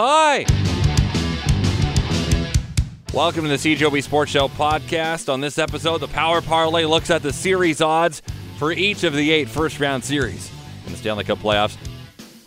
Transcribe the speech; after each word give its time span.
Hi. 0.00 0.44
Welcome 3.12 3.42
to 3.42 3.48
the 3.48 3.56
CJOB 3.56 4.00
Sports 4.04 4.30
Show 4.30 4.46
podcast. 4.46 5.28
On 5.28 5.40
this 5.40 5.58
episode, 5.58 5.98
the 5.98 6.06
Power 6.06 6.40
Parlay 6.40 6.84
looks 6.84 7.10
at 7.10 7.20
the 7.20 7.32
series 7.32 7.80
odds 7.80 8.22
for 8.58 8.70
each 8.70 9.02
of 9.02 9.12
the 9.12 9.32
eight 9.32 9.48
first 9.48 9.80
round 9.80 10.04
series 10.04 10.52
in 10.86 10.92
the 10.92 10.98
Stanley 10.98 11.24
Cup 11.24 11.38
playoffs. 11.38 11.76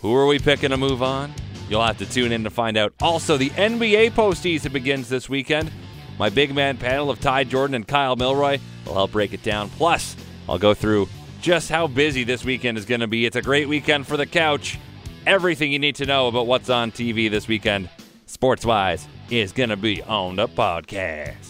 Who 0.00 0.14
are 0.14 0.26
we 0.26 0.38
picking 0.38 0.70
to 0.70 0.78
move 0.78 1.02
on? 1.02 1.34
You'll 1.68 1.84
have 1.84 1.98
to 1.98 2.06
tune 2.06 2.32
in 2.32 2.42
to 2.44 2.48
find 2.48 2.78
out. 2.78 2.94
Also, 3.02 3.36
the 3.36 3.50
NBA 3.50 4.12
postseason 4.12 4.72
begins 4.72 5.10
this 5.10 5.28
weekend. 5.28 5.70
My 6.18 6.30
big 6.30 6.54
man 6.54 6.78
panel 6.78 7.10
of 7.10 7.20
Ty 7.20 7.44
Jordan 7.44 7.74
and 7.74 7.86
Kyle 7.86 8.16
Milroy 8.16 8.60
will 8.86 8.94
help 8.94 9.12
break 9.12 9.34
it 9.34 9.42
down. 9.42 9.68
Plus, 9.68 10.16
I'll 10.48 10.58
go 10.58 10.72
through 10.72 11.06
just 11.42 11.68
how 11.68 11.86
busy 11.86 12.24
this 12.24 12.46
weekend 12.46 12.78
is 12.78 12.86
going 12.86 13.02
to 13.02 13.06
be. 13.06 13.26
It's 13.26 13.36
a 13.36 13.42
great 13.42 13.68
weekend 13.68 14.06
for 14.06 14.16
the 14.16 14.24
couch. 14.24 14.78
Everything 15.26 15.70
you 15.70 15.78
need 15.78 15.94
to 15.96 16.06
know 16.06 16.26
about 16.26 16.48
what's 16.48 16.68
on 16.68 16.90
TV 16.90 17.30
this 17.30 17.46
weekend, 17.46 17.88
sports 18.26 18.64
wise, 18.66 19.06
is 19.30 19.52
going 19.52 19.68
to 19.68 19.76
be 19.76 20.02
on 20.02 20.34
the 20.34 20.48
podcast. 20.48 21.48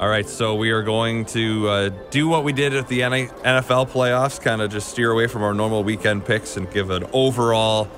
All 0.00 0.08
right, 0.08 0.26
so 0.26 0.56
we 0.56 0.70
are 0.70 0.82
going 0.82 1.26
to 1.26 1.68
uh, 1.68 1.88
do 2.10 2.26
what 2.26 2.42
we 2.42 2.52
did 2.52 2.74
at 2.74 2.88
the 2.88 3.00
NFL 3.00 3.90
playoffs, 3.90 4.40
kind 4.40 4.60
of 4.62 4.72
just 4.72 4.88
steer 4.88 5.12
away 5.12 5.28
from 5.28 5.42
our 5.42 5.54
normal 5.54 5.84
weekend 5.84 6.24
picks 6.24 6.56
and 6.56 6.68
give 6.72 6.90
an 6.90 7.04
overall 7.12 7.88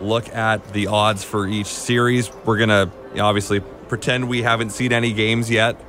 look 0.00 0.28
at 0.30 0.72
the 0.72 0.88
odds 0.88 1.24
for 1.24 1.46
each 1.46 1.68
series. 1.68 2.30
We're 2.44 2.58
going 2.58 2.68
to 2.68 3.20
obviously 3.20 3.60
pretend 3.88 4.28
we 4.28 4.42
haven't 4.42 4.70
seen 4.70 4.92
any 4.92 5.12
games 5.12 5.48
yet. 5.48 5.80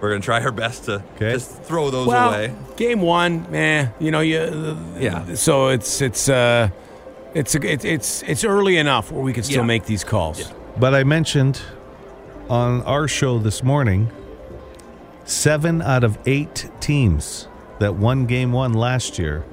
We're 0.00 0.10
going 0.10 0.20
to 0.20 0.24
try 0.24 0.42
our 0.42 0.52
best 0.52 0.84
to 0.84 1.02
Okay. 1.16 1.32
just 1.32 1.62
throw 1.62 1.90
those 1.90 2.06
well, 2.06 2.28
away. 2.30 2.54
game 2.76 3.00
one, 3.00 3.46
eh? 3.54 3.88
You 3.98 4.10
know, 4.10 4.20
you 4.20 4.76
Yeah. 4.98 5.34
So 5.34 5.68
it's 5.68 6.00
it's 6.02 6.28
uh, 6.28 6.68
it's 7.34 7.54
it's 7.54 7.84
it's 7.84 8.22
it's 8.22 8.44
early 8.44 8.76
enough 8.76 9.10
where 9.10 9.22
we 9.22 9.32
can 9.32 9.42
still 9.42 9.58
Yeah. 9.62 9.66
make 9.66 9.86
these 9.86 10.04
calls. 10.04 10.52
But 10.78 10.94
I 10.94 11.04
mentioned 11.04 11.62
on 12.50 12.82
our 12.82 13.08
show 13.08 13.38
this 13.38 13.62
morning 13.62 14.10
seven 15.24 15.82
out 15.82 16.04
of 16.04 16.18
eight 16.26 16.70
teams 16.80 17.48
that 17.78 17.94
won 17.94 18.26
game 18.26 18.52
one 18.52 18.72
last 18.74 19.18
year 19.18 19.44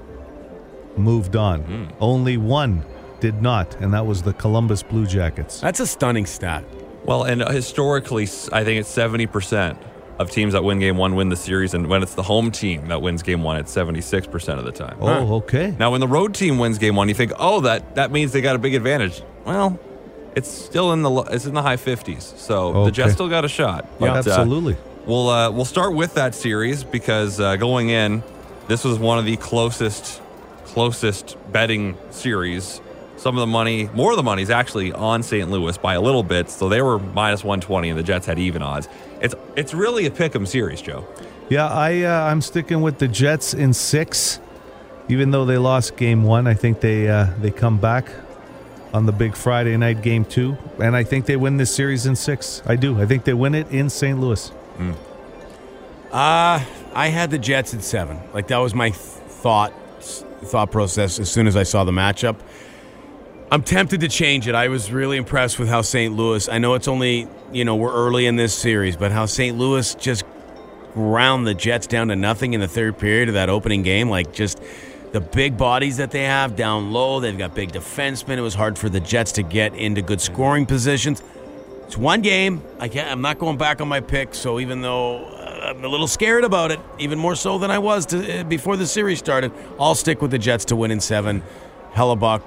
moved 0.97 1.35
on. 1.35 1.61
Hmm. 1.61 1.83
Only 1.99 2.37
one 2.37 2.83
did 3.19 3.41
not, 3.41 3.75
and 3.81 3.93
that 3.93 4.05
was 4.05 4.21
the 4.23 4.33
Columbus 4.33 4.83
Blue 4.83 5.05
Jackets. 5.07 5.59
That's 5.61 5.79
a 5.79 5.87
stunning 5.87 6.25
stat. 6.25 6.63
Well, 7.05 7.23
and 7.23 7.41
historically, 7.41 8.23
I 8.51 8.63
think 8.63 8.79
it's 8.79 8.89
seventy 8.89 9.25
percent 9.25 9.77
of 10.19 10.29
teams 10.29 10.53
that 10.53 10.63
win 10.63 10.79
game 10.79 10.97
one 10.97 11.15
win 11.15 11.29
the 11.29 11.35
series, 11.35 11.73
and 11.73 11.87
when 11.87 12.03
it's 12.03 12.13
the 12.13 12.23
home 12.23 12.51
team 12.51 12.87
that 12.89 13.01
wins 13.01 13.23
game 13.23 13.43
one, 13.43 13.57
it's 13.57 13.71
seventy 13.71 14.01
six 14.01 14.27
percent 14.27 14.59
of 14.59 14.65
the 14.65 14.71
time. 14.71 14.97
Oh, 15.01 15.35
okay. 15.37 15.75
Now, 15.79 15.91
when 15.91 15.99
the 16.01 16.07
road 16.07 16.33
team 16.35 16.59
wins 16.59 16.77
game 16.77 16.95
one, 16.95 17.09
you 17.09 17.15
think, 17.15 17.31
oh, 17.39 17.61
that 17.61 17.95
that 17.95 18.11
means 18.11 18.31
they 18.31 18.41
got 18.41 18.55
a 18.55 18.59
big 18.59 18.75
advantage. 18.75 19.21
Well, 19.45 19.79
it's 20.35 20.49
still 20.49 20.93
in 20.93 21.01
the 21.01 21.11
it's 21.31 21.45
in 21.45 21.53
the 21.53 21.61
high 21.61 21.77
fifties, 21.77 22.33
so 22.37 22.73
the 22.73 22.79
Okay. 22.79 22.91
Jets 22.91 23.13
still 23.13 23.29
got 23.29 23.43
a 23.45 23.49
shot. 23.49 23.87
But, 23.99 24.09
uh, 24.09 24.17
Absolutely. 24.17 24.77
We'll 25.05 25.29
uh, 25.29 25.51
we'll 25.51 25.65
start 25.65 25.93
with 25.95 26.13
that 26.13 26.33
series 26.35 26.83
because 26.83 27.39
uh, 27.39 27.55
going 27.57 27.89
in, 27.89 28.23
this 28.67 28.83
was 28.83 28.97
one 28.99 29.19
of 29.19 29.25
the 29.25 29.35
closest 29.37 30.21
closest 30.65 31.37
betting 31.51 31.97
series. 32.11 32.81
Some 33.23 33.37
of 33.37 33.39
the 33.39 33.47
money, 33.47 33.89
more 33.93 34.11
of 34.11 34.17
the 34.17 34.23
money, 34.23 34.41
is 34.41 34.49
actually 34.49 34.91
on 34.91 35.23
St. 35.23 35.49
Louis 35.49 35.77
by 35.77 35.93
a 35.93 36.01
little 36.01 36.23
bit. 36.23 36.49
So 36.49 36.67
they 36.67 36.81
were 36.81 36.99
minus 36.99 37.41
one 37.41 37.61
twenty, 37.61 37.87
and 37.87 37.97
the 37.97 38.03
Jets 38.03 38.25
had 38.25 38.37
even 38.37 38.61
odds. 38.61 38.89
It's 39.21 39.33
it's 39.55 39.73
really 39.73 40.05
a 40.05 40.11
pick 40.11 40.35
'em 40.35 40.45
series, 40.45 40.81
Joe. 40.81 41.07
Yeah, 41.47 41.69
I 41.69 42.01
uh, 42.01 42.23
I'm 42.29 42.41
sticking 42.41 42.81
with 42.81 42.97
the 42.99 43.07
Jets 43.07 43.53
in 43.53 43.71
six, 43.71 44.41
even 45.07 45.31
though 45.31 45.45
they 45.45 45.57
lost 45.57 45.95
game 45.95 46.23
one. 46.23 46.47
I 46.47 46.53
think 46.53 46.81
they 46.81 47.07
uh, 47.07 47.27
they 47.39 47.49
come 47.49 47.77
back 47.77 48.09
on 48.93 49.05
the 49.05 49.13
big 49.13 49.37
Friday 49.37 49.77
night 49.77 50.01
game 50.01 50.25
two, 50.25 50.57
and 50.81 50.93
I 50.93 51.05
think 51.05 51.25
they 51.25 51.37
win 51.37 51.55
this 51.55 51.73
series 51.73 52.05
in 52.05 52.17
six. 52.17 52.61
I 52.65 52.75
do. 52.75 52.99
I 52.99 53.05
think 53.05 53.23
they 53.23 53.33
win 53.33 53.55
it 53.55 53.71
in 53.71 53.89
St. 53.89 54.19
Louis. 54.19 54.51
Uh 56.11 56.59
I 56.93 57.07
had 57.07 57.31
the 57.31 57.39
Jets 57.39 57.73
at 57.73 57.83
seven. 57.85 58.19
Like 58.33 58.47
that 58.47 58.57
was 58.57 58.75
my 58.75 58.89
th- 58.89 58.99
thought 58.99 59.71
thought 60.01 60.71
process 60.71 61.19
as 61.19 61.31
soon 61.31 61.47
as 61.47 61.55
I 61.55 61.63
saw 61.63 61.85
the 61.85 61.93
matchup. 61.93 62.35
I'm 63.53 63.61
tempted 63.61 64.01
to 64.01 64.07
change 64.07 64.47
it. 64.47 64.55
I 64.55 64.67
was 64.67 64.91
really 64.91 65.15
impressed 65.15 65.59
with 65.59 65.69
how 65.69 65.83
St. 65.83 66.15
Louis. 66.15 66.49
I 66.49 66.57
know 66.57 66.73
it's 66.73 66.87
only 66.87 67.27
you 67.51 67.63
know 67.63 67.75
we're 67.75 67.93
early 67.93 68.25
in 68.25 68.35
this 68.35 68.51
series, 68.51 68.97
but 68.97 69.11
how 69.11 69.27
St. 69.27 69.55
Louis 69.55 69.93
just 69.93 70.23
ground 70.95 71.45
the 71.45 71.53
Jets 71.53 71.85
down 71.85 72.07
to 72.07 72.15
nothing 72.15 72.55
in 72.55 72.61
the 72.61 72.67
third 72.67 72.97
period 72.97 73.27
of 73.27 73.35
that 73.35 73.49
opening 73.49 73.83
game. 73.83 74.09
Like 74.09 74.33
just 74.33 74.59
the 75.11 75.21
big 75.21 75.55
bodies 75.55 75.97
that 75.97 76.09
they 76.09 76.23
have 76.23 76.55
down 76.55 76.91
low. 76.91 77.19
They've 77.19 77.37
got 77.37 77.53
big 77.53 77.71
defensemen. 77.71 78.39
It 78.39 78.41
was 78.41 78.55
hard 78.55 78.75
for 78.75 78.89
the 78.89 78.99
Jets 78.99 79.33
to 79.33 79.43
get 79.43 79.75
into 79.75 80.01
good 80.01 80.19
scoring 80.19 80.65
positions. 80.65 81.21
It's 81.85 81.95
one 81.95 82.23
game. 82.23 82.59
I 82.79 82.87
can't. 82.87 83.11
I'm 83.11 83.21
not 83.21 83.37
going 83.37 83.57
back 83.57 83.81
on 83.81 83.87
my 83.87 83.99
pick. 83.99 84.33
So 84.33 84.59
even 84.59 84.81
though 84.81 85.25
uh, 85.25 85.65
I'm 85.69 85.85
a 85.85 85.87
little 85.87 86.07
scared 86.07 86.43
about 86.43 86.71
it, 86.71 86.79
even 86.97 87.19
more 87.19 87.35
so 87.35 87.59
than 87.59 87.69
I 87.69 87.77
was 87.77 88.07
to, 88.07 88.39
uh, 88.39 88.43
before 88.45 88.77
the 88.77 88.87
series 88.87 89.19
started, 89.19 89.51
I'll 89.79 89.93
stick 89.93 90.23
with 90.23 90.31
the 90.31 90.39
Jets 90.39 90.65
to 90.65 90.75
win 90.75 90.89
in 90.89 90.99
seven. 90.99 91.43
Hellebuyck 91.93 92.41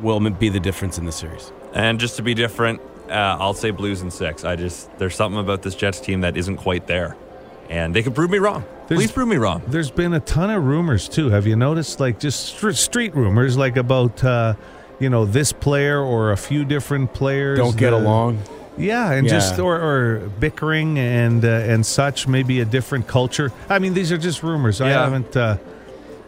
will 0.00 0.24
m- 0.24 0.32
be 0.34 0.48
the 0.48 0.60
difference 0.60 0.98
in 0.98 1.04
the 1.06 1.12
series. 1.12 1.52
And 1.74 1.98
just 2.00 2.16
to 2.16 2.22
be 2.22 2.34
different, 2.34 2.80
uh, 3.08 3.12
I'll 3.40 3.54
say 3.54 3.70
Blues 3.70 4.02
in 4.02 4.10
six. 4.10 4.44
I 4.44 4.56
just 4.56 4.96
there's 4.98 5.14
something 5.14 5.40
about 5.40 5.62
this 5.62 5.74
Jets 5.74 6.00
team 6.00 6.20
that 6.22 6.36
isn't 6.36 6.56
quite 6.56 6.86
there, 6.86 7.16
and 7.68 7.94
they 7.94 8.02
can 8.02 8.12
prove 8.12 8.30
me 8.30 8.38
wrong. 8.38 8.64
There's- 8.88 9.02
Please 9.04 9.12
prove 9.12 9.28
me 9.28 9.36
wrong. 9.36 9.62
There's 9.68 9.90
been 9.90 10.12
a 10.14 10.20
ton 10.20 10.50
of 10.50 10.64
rumors 10.64 11.08
too. 11.08 11.30
Have 11.30 11.46
you 11.46 11.54
noticed? 11.56 12.00
Like 12.00 12.18
just 12.18 12.46
str- 12.46 12.72
street 12.72 13.14
rumors, 13.14 13.56
like 13.56 13.76
about 13.76 14.22
uh, 14.24 14.54
you 14.98 15.08
know 15.10 15.24
this 15.24 15.52
player 15.52 16.00
or 16.00 16.32
a 16.32 16.36
few 16.36 16.64
different 16.64 17.14
players 17.14 17.58
Don't 17.58 17.76
get 17.76 17.92
uh, 17.92 17.98
along. 17.98 18.38
Yeah, 18.78 19.12
and 19.12 19.26
Yeah. 19.26 19.32
just 19.34 19.58
or, 19.58 19.76
or 19.76 20.18
bickering 20.40 20.98
and 20.98 21.44
uh, 21.44 21.48
and 21.48 21.84
such. 21.84 22.26
Maybe 22.26 22.60
a 22.60 22.64
different 22.64 23.06
culture. 23.06 23.52
I 23.68 23.78
mean, 23.78 23.94
these 23.94 24.10
are 24.10 24.18
just 24.18 24.42
rumors. 24.42 24.80
I 24.80 24.88
haven't. 24.88 25.36
Uh, 25.36 25.58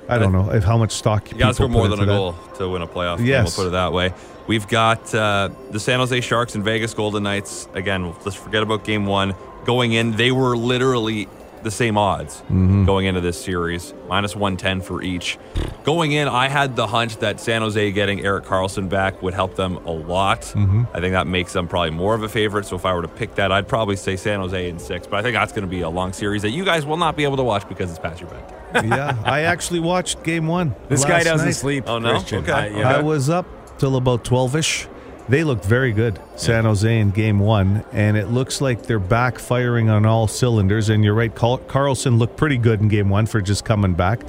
I 0.09 0.19
don't 0.19 0.33
know 0.33 0.51
if 0.53 0.65
how 0.65 0.77
much 0.77 0.93
stock 0.93 1.31
You 1.31 1.39
got 1.39 1.49
to 1.49 1.55
score 1.55 1.69
more 1.69 1.89
than 1.89 2.01
a 2.01 2.07
that. 2.07 2.13
goal 2.13 2.35
to 2.57 2.69
win 2.69 2.83
a 2.83 2.87
playoff 2.87 3.19
game. 3.19 3.27
Yes. 3.27 3.57
We'll 3.57 3.67
put 3.67 3.69
it 3.71 3.73
that 3.73 3.93
way. 3.93 4.13
We've 4.47 4.67
got 4.67 5.15
uh, 5.15 5.51
the 5.71 5.79
San 5.81 6.01
Jose 6.01 6.21
Sharks 6.21 6.55
and 6.55 6.65
Vegas 6.65 6.93
Golden 6.95 7.23
Knights. 7.23 7.69
Again, 7.75 8.13
let's 8.25 8.35
forget 8.35 8.63
about 8.63 8.85
game 8.85 9.07
one. 9.07 9.35
Going 9.65 9.93
in, 9.93 10.13
they 10.17 10.33
were 10.33 10.57
literally 10.57 11.29
the 11.63 11.71
same 11.71 11.97
odds 11.99 12.41
Mm-hmm. 12.43 12.85
going 12.85 13.07
into 13.07 13.21
this 13.21 13.43
series, 13.43 13.95
minus 14.09 14.35
110 14.37 14.81
for 14.81 15.03
each. 15.03 15.39
Going 15.85 16.13
in, 16.13 16.29
I 16.29 16.49
had 16.49 16.77
the 16.77 16.87
hunch 16.87 17.17
that 17.19 17.41
San 17.41 17.63
Jose 17.63 17.91
getting 17.93 18.25
Erik 18.25 18.45
Karlsson 18.45 18.89
back 18.89 19.23
would 19.23 19.35
help 19.35 19.57
them 19.57 19.77
a 19.87 19.91
lot. 19.91 20.43
Mm-hmm. 20.43 20.85
I 20.95 21.01
think 21.01 21.13
that 21.13 21.27
makes 21.27 21.53
them 21.53 21.67
probably 21.69 21.91
more 21.91 22.15
of 22.15 22.23
a 22.23 22.29
favorite. 22.29 22.67
So 22.67 22.77
if 22.77 22.85
I 22.87 22.95
were 22.95 23.03
to 23.03 23.09
pick 23.09 23.35
that, 23.37 23.51
I'd 23.53 23.67
probably 23.69 23.97
say 23.97 24.17
San 24.17 24.41
Jose 24.41 24.69
in 24.69 24.79
six. 24.79 25.07
But 25.07 25.19
I 25.19 25.23
think 25.23 25.35
that's 25.35 25.53
going 25.53 25.65
to 25.65 25.71
be 25.71 25.81
a 25.81 25.89
long 25.89 26.13
series 26.13 26.43
that 26.43 26.51
you 26.51 26.65
guys 26.65 26.85
will 26.87 26.97
not 26.97 27.17
be 27.17 27.25
able 27.25 27.37
to 27.39 27.43
watch 27.45 27.69
because 27.69 27.91
it's 27.91 27.99
past 27.99 28.21
your 28.21 28.31
bedtime. 28.31 28.89
yeah, 28.91 29.21
I 29.25 29.41
actually 29.53 29.81
watched 29.81 30.23
game 30.23 30.47
one. 30.47 30.75
This 30.89 31.05
guy 31.05 31.23
doesn't 31.23 31.49
night. 31.49 31.55
sleep. 31.55 31.85
Oh, 31.87 31.99
no? 31.99 32.11
Christian. 32.13 32.43
Okay. 32.43 32.53
I- 32.53 32.67
yeah. 32.69 32.97
I 32.97 33.03
was 33.03 33.29
up 33.31 33.47
till 33.79 33.97
about 33.97 34.25
twelve 34.25 34.55
ish. 34.57 34.87
They 35.29 35.45
looked 35.45 35.65
very 35.65 35.93
good, 35.93 36.19
San 36.37 36.65
Jose 36.65 36.99
in 36.99 37.11
game 37.11 37.39
one, 37.39 37.85
and 37.93 38.17
it 38.17 38.29
looks 38.29 38.61
like 38.61 38.83
they're 38.83 38.99
back 38.99 39.39
firing 39.39 39.89
on 39.89 40.05
all 40.05 40.27
cylinders. 40.27 40.89
And 40.89 41.05
you're 41.05 41.15
right, 41.15 41.35
Carl- 41.35 41.59
Karlsson 41.59 42.19
looked 42.19 42.37
pretty 42.37 42.59
good 42.59 42.81
in 42.81 42.89
game 42.89 43.09
one 43.09 43.27
for 43.27 43.41
just 43.41 43.65
coming 43.65 43.95
back. 43.95 44.21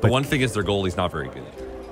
But 0.00 0.10
one 0.10 0.24
thing 0.24 0.40
is 0.40 0.54
their 0.54 0.64
goalie's 0.64 0.96
not 0.96 1.12
very 1.12 1.28
good. 1.28 1.44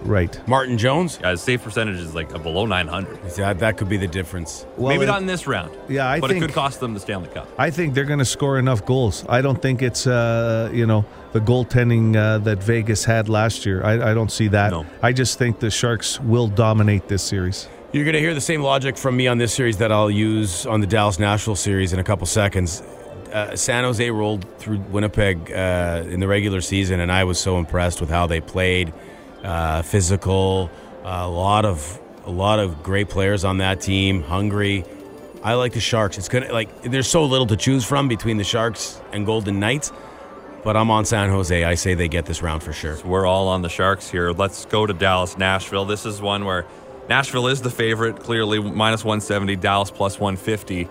Right. 0.03 0.41
Martin 0.49 0.79
Jones. 0.79 1.19
Yeah, 1.21 1.31
his 1.33 1.43
save 1.43 1.63
percentage 1.63 1.97
is 1.97 2.15
like 2.15 2.31
below 2.43 2.65
900. 2.67 3.23
That, 3.37 3.59
that 3.59 3.77
could 3.77 3.89
be 3.89 3.97
the 3.97 4.07
difference. 4.07 4.65
Well, 4.77 4.91
Maybe 4.91 5.05
it- 5.05 5.09
not 5.09 5.21
in 5.21 5.27
this 5.27 5.47
round. 5.47 5.77
Yeah, 5.89 6.09
I 6.09 6.21
but 6.21 6.31
think- 6.31 6.43
it 6.43 6.47
could 6.47 6.55
cost 6.55 6.81
them 6.81 6.95
the 6.95 7.01
Stanley 7.01 7.29
Cup. 7.29 7.49
I 7.59 7.71
think 7.71 7.95
they're 7.95 8.05
going 8.05 8.21
to 8.21 8.25
score 8.25 8.59
enough 8.59 8.85
goals. 8.87 9.25
I 9.29 9.43
don't 9.43 9.61
think 9.61 9.83
it's 9.83 10.07
uh, 10.07 10.71
you 10.73 10.87
know 10.87 11.05
the 11.33 11.41
goaltending 11.41 12.15
uh, 12.17 12.39
that 12.39 12.63
Vegas 12.63 13.05
had 13.05 13.29
last 13.29 13.67
year. 13.67 13.85
I, 13.85 14.11
I 14.11 14.15
don't 14.15 14.31
see 14.31 14.49
that. 14.49 14.71
No. 14.71 14.87
I 15.03 15.13
just 15.13 15.39
think 15.39 15.59
the 15.61 15.71
Sharks 15.71 16.21
will 16.21 16.47
dominate 16.49 17.09
this 17.09 17.23
series. 17.23 17.69
You're 17.93 18.05
going 18.05 18.15
to 18.15 18.21
hear 18.21 18.35
the 18.35 18.41
same 18.41 18.63
logic 18.63 18.99
from 18.99 19.17
me 19.17 19.29
on 19.29 19.39
this 19.39 19.55
series 19.55 19.79
that 19.79 19.93
I'll 19.93 20.11
use 20.11 20.67
on 20.67 20.81
the 20.81 20.89
Dallas 20.89 21.21
Nashville 21.21 21.55
series 21.55 21.93
in 21.93 22.01
a 22.01 22.05
couple 22.05 22.27
seconds. 22.27 22.83
Uh, 23.33 23.55
San 23.55 23.85
Jose 23.85 24.11
rolled 24.11 24.45
through 24.59 24.79
Winnipeg 24.91 25.53
uh, 25.53 26.03
in 26.09 26.19
the 26.19 26.27
regular 26.27 26.61
season, 26.61 26.99
and 26.99 27.13
I 27.13 27.23
was 27.25 27.39
so 27.39 27.59
impressed 27.59 28.01
with 28.01 28.11
how 28.11 28.27
they 28.27 28.41
played. 28.41 28.93
Uh, 29.45 29.83
physical, 29.83 30.69
a 31.05 31.29
lot 31.29 31.65
of 31.65 32.01
a 32.25 32.31
lot 32.31 32.59
of 32.59 32.83
great 32.83 33.09
players 33.09 33.45
on 33.45 33.59
that 33.59 33.81
team. 33.81 34.23
Hungry. 34.23 34.85
I 35.45 35.55
like 35.55 35.73
the 35.73 35.81
Sharks. 35.81 36.19
It's 36.19 36.29
gonna 36.29 36.53
like 36.53 36.83
there's 36.83 37.07
so 37.09 37.25
little 37.25 37.47
to 37.47 37.57
choose 37.57 37.85
from 37.85 38.09
between 38.09 38.37
the 38.37 38.45
Sharks 38.45 39.01
and 39.13 39.25
Golden 39.25 39.61
Knights, 39.61 39.93
but 40.65 40.77
I'm 40.77 40.91
on 40.91 41.05
San 41.05 41.31
Jose. 41.31 41.63
I 41.63 41.77
say 41.77 41.95
they 41.95 42.09
get 42.09 42.27
this 42.27 42.43
round 42.43 42.65
for 42.65 42.73
sure. 42.73 42.99
We're 43.05 43.27
all 43.27 43.47
on 43.47 43.63
the 43.63 43.69
Sharks 43.69 44.11
here. 44.11 44.33
Let's 44.33 44.65
go 44.65 44.87
to 44.87 44.93
Dallas, 44.93 45.39
Nashville. 45.39 45.85
This 45.85 46.05
is 46.05 46.21
one 46.21 46.45
where 46.45 46.67
Nashville 47.09 47.47
is 47.47 47.63
the 47.63 47.71
favorite, 47.71 48.21
clearly 48.21 48.59
minus 48.61 49.05
170, 49.05 49.57
Dallas 49.57 49.91
plus 49.91 50.19
150. 50.19 50.89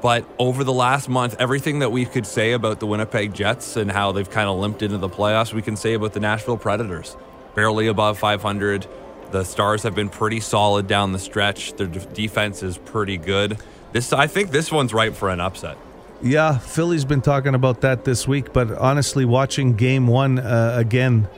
But 0.00 0.24
over 0.38 0.62
the 0.62 0.72
last 0.72 1.08
month, 1.08 1.36
everything 1.40 1.80
that 1.80 1.90
we 1.90 2.04
could 2.04 2.26
say 2.26 2.52
about 2.52 2.80
the 2.80 2.86
Winnipeg 2.86 3.34
Jets 3.34 3.76
and 3.76 3.90
how 3.90 4.12
they've 4.12 4.28
kind 4.28 4.48
of 4.48 4.58
limped 4.58 4.82
into 4.82 4.98
the 4.98 5.08
playoffs, 5.08 5.52
we 5.52 5.62
can 5.62 5.76
say 5.76 5.94
about 5.94 6.12
the 6.12 6.20
Nashville 6.20 6.56
Predators. 6.56 7.16
Barely 7.54 7.88
above 7.88 8.18
500. 8.18 8.86
The 9.30 9.44
Stars 9.44 9.82
have 9.82 9.94
been 9.94 10.08
pretty 10.08 10.40
solid 10.40 10.86
down 10.86 11.12
the 11.12 11.18
stretch. 11.18 11.74
Their 11.74 11.86
de- 11.86 12.06
defense 12.06 12.62
is 12.62 12.78
pretty 12.78 13.16
good. 13.16 13.58
This, 13.92 14.12
I 14.12 14.26
think, 14.26 14.50
this 14.50 14.70
one's 14.70 14.94
ripe 14.94 15.14
for 15.14 15.30
an 15.30 15.40
upset. 15.40 15.76
Yeah, 16.22 16.58
Philly's 16.58 17.04
been 17.04 17.20
talking 17.20 17.54
about 17.54 17.80
that 17.82 18.04
this 18.04 18.26
week, 18.26 18.52
but 18.52 18.72
honestly, 18.72 19.24
watching 19.24 19.74
game 19.74 20.06
one 20.06 20.38
uh, 20.38 20.74
again, 20.76 21.28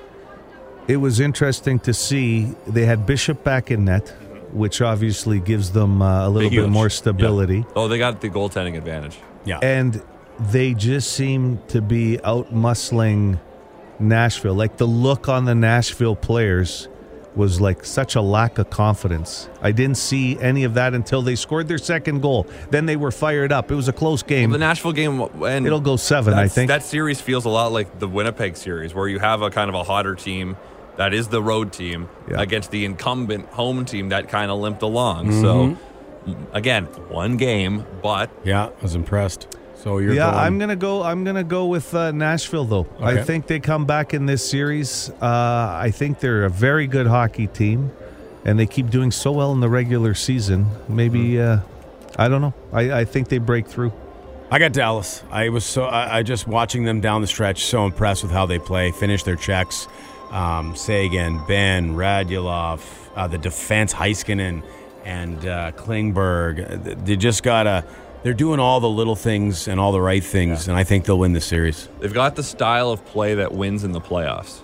it 0.88 0.96
was 0.96 1.20
interesting 1.20 1.78
to 1.80 1.94
see 1.94 2.52
they 2.66 2.84
had 2.86 3.06
Bishop 3.06 3.44
back 3.44 3.70
in 3.70 3.84
net, 3.84 4.08
which 4.52 4.80
obviously 4.82 5.38
gives 5.40 5.70
them 5.72 6.02
uh, 6.02 6.26
a 6.26 6.30
little 6.30 6.50
bit 6.50 6.68
more 6.68 6.86
Yeah. 6.86 6.88
stability. 6.88 7.64
Oh, 7.76 7.88
they 7.88 7.98
got 7.98 8.20
the 8.20 8.28
goaltending 8.30 8.76
advantage. 8.76 9.18
Yeah. 9.44 9.58
and 9.62 10.02
they 10.50 10.74
just 10.74 11.12
seem 11.12 11.60
to 11.68 11.80
be 11.82 12.18
out 12.24 12.52
muscling 12.52 13.38
Nashville. 13.98 14.54
Like 14.54 14.76
the 14.78 14.86
look 14.86 15.28
on 15.28 15.44
the 15.44 15.54
Nashville 15.54 16.16
players 16.16 16.88
was 17.36 17.60
like 17.60 17.84
such 17.84 18.16
a 18.16 18.20
lack 18.20 18.58
of 18.58 18.68
confidence. 18.70 19.48
I 19.62 19.72
didn't 19.72 19.96
see 19.98 20.38
any 20.40 20.64
of 20.64 20.74
that 20.74 20.94
until 20.94 21.22
they 21.22 21.36
scored 21.36 21.68
their 21.68 21.78
second 21.78 22.20
goal. 22.22 22.46
Then 22.70 22.86
they 22.86 22.96
were 22.96 23.10
fired 23.12 23.52
up. 23.52 23.70
It 23.70 23.76
was 23.76 23.88
a 23.88 23.92
close 23.92 24.22
game. 24.22 24.50
The 24.50 24.58
Nashville 24.58 24.92
game, 24.92 25.20
and 25.44 25.64
It'll 25.66 25.80
go 25.80 25.96
seven, 25.96 26.34
I 26.34 26.48
think. 26.48 26.68
That 26.68 26.82
series 26.82 27.20
feels 27.20 27.44
a 27.44 27.48
lot 27.50 27.70
like 27.72 27.98
the 27.98 28.08
Winnipeg 28.08 28.56
series, 28.56 28.94
where 28.94 29.06
you 29.08 29.20
have 29.20 29.42
a 29.42 29.50
kind 29.50 29.68
of 29.68 29.74
a 29.76 29.84
hotter 29.84 30.14
team 30.16 30.56
that 31.00 31.14
is 31.14 31.28
the 31.28 31.42
road 31.42 31.72
team 31.72 32.10
Yeah. 32.28 32.42
against 32.42 32.70
the 32.70 32.84
incumbent 32.84 33.46
home 33.46 33.86
team 33.86 34.10
that 34.10 34.28
kind 34.28 34.50
of 34.50 34.58
limped 34.58 34.82
along. 34.82 35.28
Mm-hmm. 35.28 35.40
So, 35.40 35.76
again, 36.52 36.84
one 37.08 37.38
game, 37.38 37.86
but 38.02 38.28
yeah, 38.44 38.66
I 38.66 38.82
was 38.82 38.94
impressed. 38.94 39.48
So 39.76 39.96
you're 39.96 40.12
yeah, 40.12 40.30
going, 40.30 40.36
I'm 40.44 40.58
gonna 40.58 40.76
go. 40.76 41.02
I'm 41.02 41.24
gonna 41.24 41.42
go 41.42 41.64
with 41.64 41.94
uh, 41.94 42.10
Nashville 42.10 42.66
though. 42.66 42.86
I 43.00 43.22
think 43.22 43.46
they 43.46 43.60
come 43.60 43.86
back 43.86 44.12
in 44.12 44.26
this 44.26 44.46
series. 44.46 45.08
Uh, 45.22 45.80
I 45.86 45.90
think 45.90 46.20
they're 46.20 46.44
a 46.44 46.50
very 46.50 46.86
good 46.86 47.06
hockey 47.06 47.46
team, 47.46 47.90
and 48.44 48.58
they 48.58 48.66
keep 48.66 48.90
doing 48.90 49.10
so 49.10 49.32
well 49.32 49.52
in 49.52 49.60
the 49.60 49.70
regular 49.70 50.12
season. 50.12 50.66
Maybe 50.86 51.40
uh, 51.40 51.60
I 52.18 52.28
don't 52.28 52.42
know. 52.42 52.52
I, 52.74 52.92
I 52.92 53.04
think 53.06 53.30
they 53.30 53.38
break 53.38 53.66
through. 53.66 53.94
I 54.50 54.58
got 54.58 54.74
Dallas. 54.74 55.24
I 55.30 55.48
was 55.48 55.64
so 55.64 55.84
I, 55.84 56.18
I 56.18 56.22
just 56.24 56.46
watching 56.46 56.84
them 56.84 57.00
down 57.00 57.22
the 57.22 57.26
stretch. 57.26 57.64
So 57.64 57.86
impressed 57.86 58.22
with 58.22 58.32
how 58.32 58.44
they 58.44 58.58
play, 58.58 58.90
finish 58.90 59.22
their 59.22 59.36
checks. 59.36 59.88
Um, 60.30 60.76
Seguin, 60.76 61.44
Benn, 61.46 61.96
Radulov, 61.96 62.80
uh, 63.16 63.26
the 63.26 63.38
defense, 63.38 63.92
Heiskanen, 63.92 64.62
and 65.04 65.38
uh, 65.44 65.72
Klingberg. 65.72 67.04
They 67.04 67.16
just 67.16 67.42
gotta. 67.42 67.84
They're 68.22 68.34
doing 68.34 68.60
all 68.60 68.80
the 68.80 68.88
little 68.88 69.16
things 69.16 69.66
and 69.66 69.80
all 69.80 69.92
the 69.92 70.00
right 70.00 70.22
things, 70.22 70.68
and 70.68 70.76
I 70.76 70.84
think 70.84 71.06
they'll 71.06 71.18
win 71.18 71.32
the 71.32 71.40
series. 71.40 71.88
they've 72.00 72.12
got 72.12 72.36
the 72.36 72.42
style 72.42 72.90
of 72.90 73.04
play 73.06 73.34
that 73.36 73.52
wins 73.52 73.82
in 73.82 73.92
the 73.92 74.00
playoffs. 74.00 74.60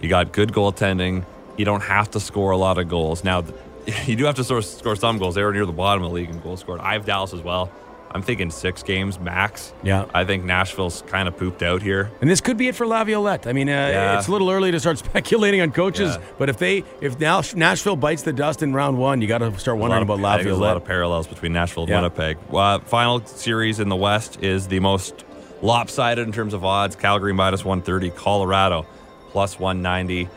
You 0.00 0.08
got 0.08 0.32
good 0.32 0.52
goaltending. 0.52 1.24
You 1.56 1.64
don't 1.64 1.82
have 1.82 2.10
to 2.12 2.20
score 2.20 2.52
a 2.52 2.56
lot 2.56 2.78
of 2.78 2.88
goals. 2.88 3.24
Now, 3.24 3.44
you 4.06 4.16
do 4.16 4.24
have 4.24 4.36
to 4.36 4.44
sort 4.44 4.64
of 4.64 4.70
score 4.70 4.96
some 4.96 5.18
goals. 5.18 5.34
They 5.34 5.42
were 5.42 5.52
near 5.52 5.66
the 5.66 5.72
bottom 5.72 6.04
of 6.04 6.10
the 6.10 6.14
league 6.14 6.30
in 6.30 6.40
goals 6.40 6.60
scored. 6.60 6.80
I 6.80 6.94
have 6.94 7.04
Dallas 7.04 7.32
as 7.34 7.40
well. 7.40 7.70
I'm 8.14 8.22
thinking 8.22 8.50
six 8.50 8.82
games 8.82 9.18
max. 9.18 9.72
Yeah. 9.82 10.04
I 10.14 10.24
think 10.24 10.44
Nashville's 10.44 11.02
kind 11.06 11.28
of 11.28 11.36
pooped 11.36 11.62
out 11.62 11.80
here. 11.82 12.10
And 12.20 12.28
this 12.30 12.40
could 12.40 12.56
be 12.56 12.68
it 12.68 12.74
for 12.74 12.86
Laviolette. 12.86 13.46
I 13.46 13.52
mean, 13.52 13.68
uh, 13.68 13.72
Yeah. 13.72 14.18
it's 14.18 14.28
a 14.28 14.32
little 14.32 14.50
early 14.50 14.70
to 14.70 14.78
start 14.80 14.98
speculating 15.06 15.60
on 15.62 15.72
coaches, 15.72 16.16
Yeah. 16.16 16.24
but 16.38 16.48
if 16.48 16.58
they 16.58 16.84
if 17.00 17.18
now 17.18 17.40
Nashville 17.54 17.96
bites 17.96 18.22
the 18.22 18.32
dust 18.32 18.62
in 18.62 18.74
round 18.74 18.98
one, 18.98 19.20
you 19.22 19.28
got 19.28 19.38
to 19.38 19.58
start 19.58 19.78
wondering 19.78 20.02
about 20.02 20.18
I 20.22 20.36
think 20.36 20.44
There's 20.48 20.58
a 20.58 20.60
lot 20.60 20.76
of 20.76 20.84
parallels 20.84 21.26
between 21.26 21.52
Nashville 21.52 21.84
and 21.84 21.90
Yeah. 21.90 21.96
Winnipeg. 22.02 22.36
Uh, 22.52 22.78
final 22.80 23.24
series 23.24 23.80
in 23.80 23.88
the 23.88 23.96
West 23.96 24.42
is 24.42 24.68
the 24.68 24.80
most 24.80 25.24
lopsided 25.62 26.26
in 26.26 26.32
terms 26.32 26.54
of 26.54 26.64
odds. 26.64 26.96
Calgary 26.96 27.32
minus 27.32 27.64
130, 27.64 28.10
Colorado 28.10 28.84
plus 29.30 29.58
190. 29.58 30.28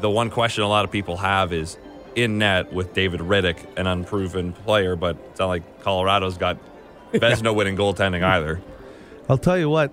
The 0.00 0.08
one 0.08 0.30
question 0.30 0.64
a 0.64 0.68
lot 0.68 0.84
of 0.86 0.90
people 0.90 1.18
have 1.18 1.52
is 1.52 1.76
in 2.16 2.38
net 2.38 2.72
with 2.72 2.94
David 2.94 3.20
Rittich, 3.20 3.58
an 3.76 3.86
unproven 3.86 4.52
player, 4.52 4.96
but 4.96 5.16
it's 5.30 5.38
not 5.38 5.46
like 5.48 5.82
Colorado's 5.82 6.38
got 6.38 6.56
Vezina 7.18 7.54
winning 7.54 7.76
goaltending 7.76 8.22
either. 8.22 8.60
I'll 9.28 9.38
tell 9.38 9.58
you 9.58 9.68
what. 9.70 9.92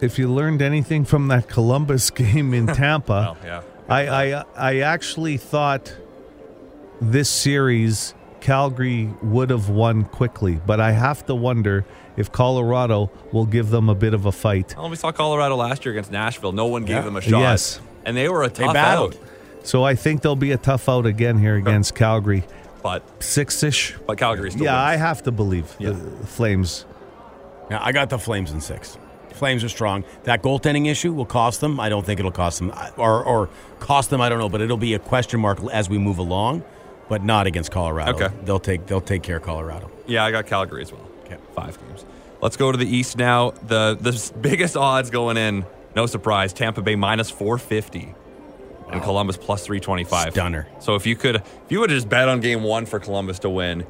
If 0.00 0.18
you 0.18 0.32
learned 0.32 0.62
anything 0.62 1.04
from 1.04 1.26
that 1.28 1.48
Columbus 1.48 2.10
game 2.22 2.54
in 2.54 2.66
Tampa, 2.68 3.36
Well, 3.36 3.36
yeah. 3.44 3.62
I, 3.88 4.08
I 4.36 4.44
I 4.56 4.76
actually 4.80 5.36
thought 5.38 5.92
this 7.00 7.28
series 7.28 8.14
Calgary 8.40 9.10
would 9.22 9.50
have 9.50 9.68
won 9.68 10.04
quickly, 10.04 10.60
but 10.64 10.80
I 10.80 10.92
have 10.92 11.26
to 11.26 11.34
wonder 11.34 11.84
if 12.16 12.30
Colorado 12.30 13.10
will 13.32 13.46
give 13.46 13.70
them 13.70 13.88
a 13.88 13.94
bit 13.94 14.14
of 14.14 14.26
a 14.26 14.32
fight. 14.32 14.74
Well, 14.76 14.88
we 14.90 14.96
saw 14.96 15.10
Colorado 15.12 15.56
last 15.56 15.84
year 15.84 15.92
against 15.92 16.12
Nashville. 16.12 16.52
No 16.52 16.66
one 16.66 16.82
gave 16.84 16.96
Yeah. 16.96 17.02
them 17.02 17.16
a 17.16 17.20
shot. 17.20 17.40
Yes. 17.40 17.80
And 18.04 18.16
they 18.16 18.28
were 18.28 18.42
a 18.44 18.48
They 18.48 18.64
tough 18.64 18.74
battled. 18.74 19.14
out. 19.14 19.20
So 19.66 19.84
I 19.84 19.94
think 19.96 20.22
there'll 20.22 20.36
be 20.36 20.52
a 20.52 20.56
tough 20.56 20.88
out 20.88 21.04
again 21.06 21.38
here 21.38 21.56
against 21.56 21.94
Calgary. 21.94 22.44
But 22.82 23.02
Six 23.22 23.62
ish. 23.62 23.94
but 24.06 24.18
Calgary 24.18 24.50
still 24.50 24.64
Yeah, 24.64 24.80
I 24.80 24.96
have 24.96 25.22
to 25.24 25.30
believe 25.32 25.74
Yeah. 25.78 25.90
the 25.90 26.26
Flames. 26.26 26.84
Yeah, 27.70 27.80
I 27.82 27.92
got 27.92 28.08
the 28.10 28.18
Flames 28.18 28.50
in 28.52 28.60
six. 28.60 28.96
Flames 29.32 29.62
are 29.62 29.68
strong. 29.68 30.04
That 30.24 30.42
goaltending 30.42 30.88
issue 30.90 31.12
will 31.12 31.26
cost 31.26 31.60
them. 31.60 31.78
I 31.78 31.88
don't 31.88 32.04
think 32.04 32.18
it'll 32.18 32.32
cost 32.32 32.58
them, 32.58 32.72
or 32.96 33.22
or 33.22 33.48
cost 33.78 34.10
them. 34.10 34.20
I 34.20 34.28
don't 34.28 34.38
know, 34.38 34.48
but 34.48 34.60
it'll 34.60 34.76
be 34.76 34.94
a 34.94 34.98
question 34.98 35.38
mark 35.40 35.58
as 35.72 35.88
we 35.88 35.98
move 35.98 36.18
along. 36.18 36.62
But 37.08 37.22
not 37.24 37.46
against 37.46 37.70
Colorado. 37.70 38.12
Okay. 38.12 38.34
they'll 38.44 38.58
take 38.58 38.86
they'll 38.86 39.00
take 39.00 39.22
care 39.22 39.36
of 39.36 39.42
Colorado. 39.42 39.90
Yeah, 40.06 40.24
I 40.24 40.30
got 40.30 40.46
Calgary 40.46 40.82
as 40.82 40.92
well. 40.92 41.06
Okay. 41.24 41.36
Five 41.54 41.78
games. 41.86 42.04
Let's 42.40 42.56
go 42.56 42.70
to 42.72 42.78
the 42.78 42.86
East 42.86 43.16
now. 43.16 43.52
The 43.66 43.96
the 44.00 44.32
biggest 44.40 44.76
odds 44.76 45.10
going 45.10 45.36
in, 45.36 45.64
no 45.94 46.06
surprise, 46.06 46.52
Tampa 46.52 46.82
Bay 46.82 46.96
minus 46.96 47.30
450 48.90 48.94
and 48.96 49.02
Columbus 49.02 49.36
plus 49.36 49.66
325. 49.66 50.32
Stunner. 50.32 50.66
So 50.80 50.94
if 50.94 51.06
you 51.06 51.16
could 51.16 51.36
if 51.36 51.44
you 51.68 51.80
would 51.80 51.90
just 51.90 52.08
bet 52.08 52.28
on 52.28 52.40
game 52.40 52.62
1 52.62 52.86
for 52.86 52.98
Columbus 52.98 53.40
to 53.40 53.50
win, 53.50 53.86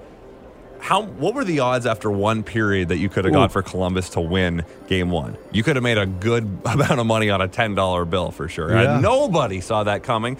how 0.80 1.02
what 1.02 1.34
were 1.34 1.44
the 1.44 1.60
odds 1.60 1.86
after 1.86 2.10
one 2.10 2.42
period 2.42 2.88
that 2.88 2.98
you 2.98 3.08
could 3.08 3.24
have 3.24 3.34
got 3.34 3.52
for 3.52 3.62
Columbus 3.62 4.10
to 4.10 4.20
win 4.20 4.64
game 4.86 5.10
1? 5.10 5.36
You 5.52 5.62
could 5.62 5.76
have 5.76 5.82
made 5.82 5.98
a 5.98 6.06
good 6.06 6.44
amount 6.64 7.00
of 7.00 7.06
money 7.06 7.30
on 7.30 7.40
a 7.40 7.48
$10 7.48 8.10
bill 8.10 8.30
for 8.30 8.48
sure. 8.48 8.76
Uh, 8.76 8.82
yeah. 8.82 9.00
Nobody 9.00 9.60
saw 9.60 9.84
that 9.84 10.02
coming. 10.02 10.38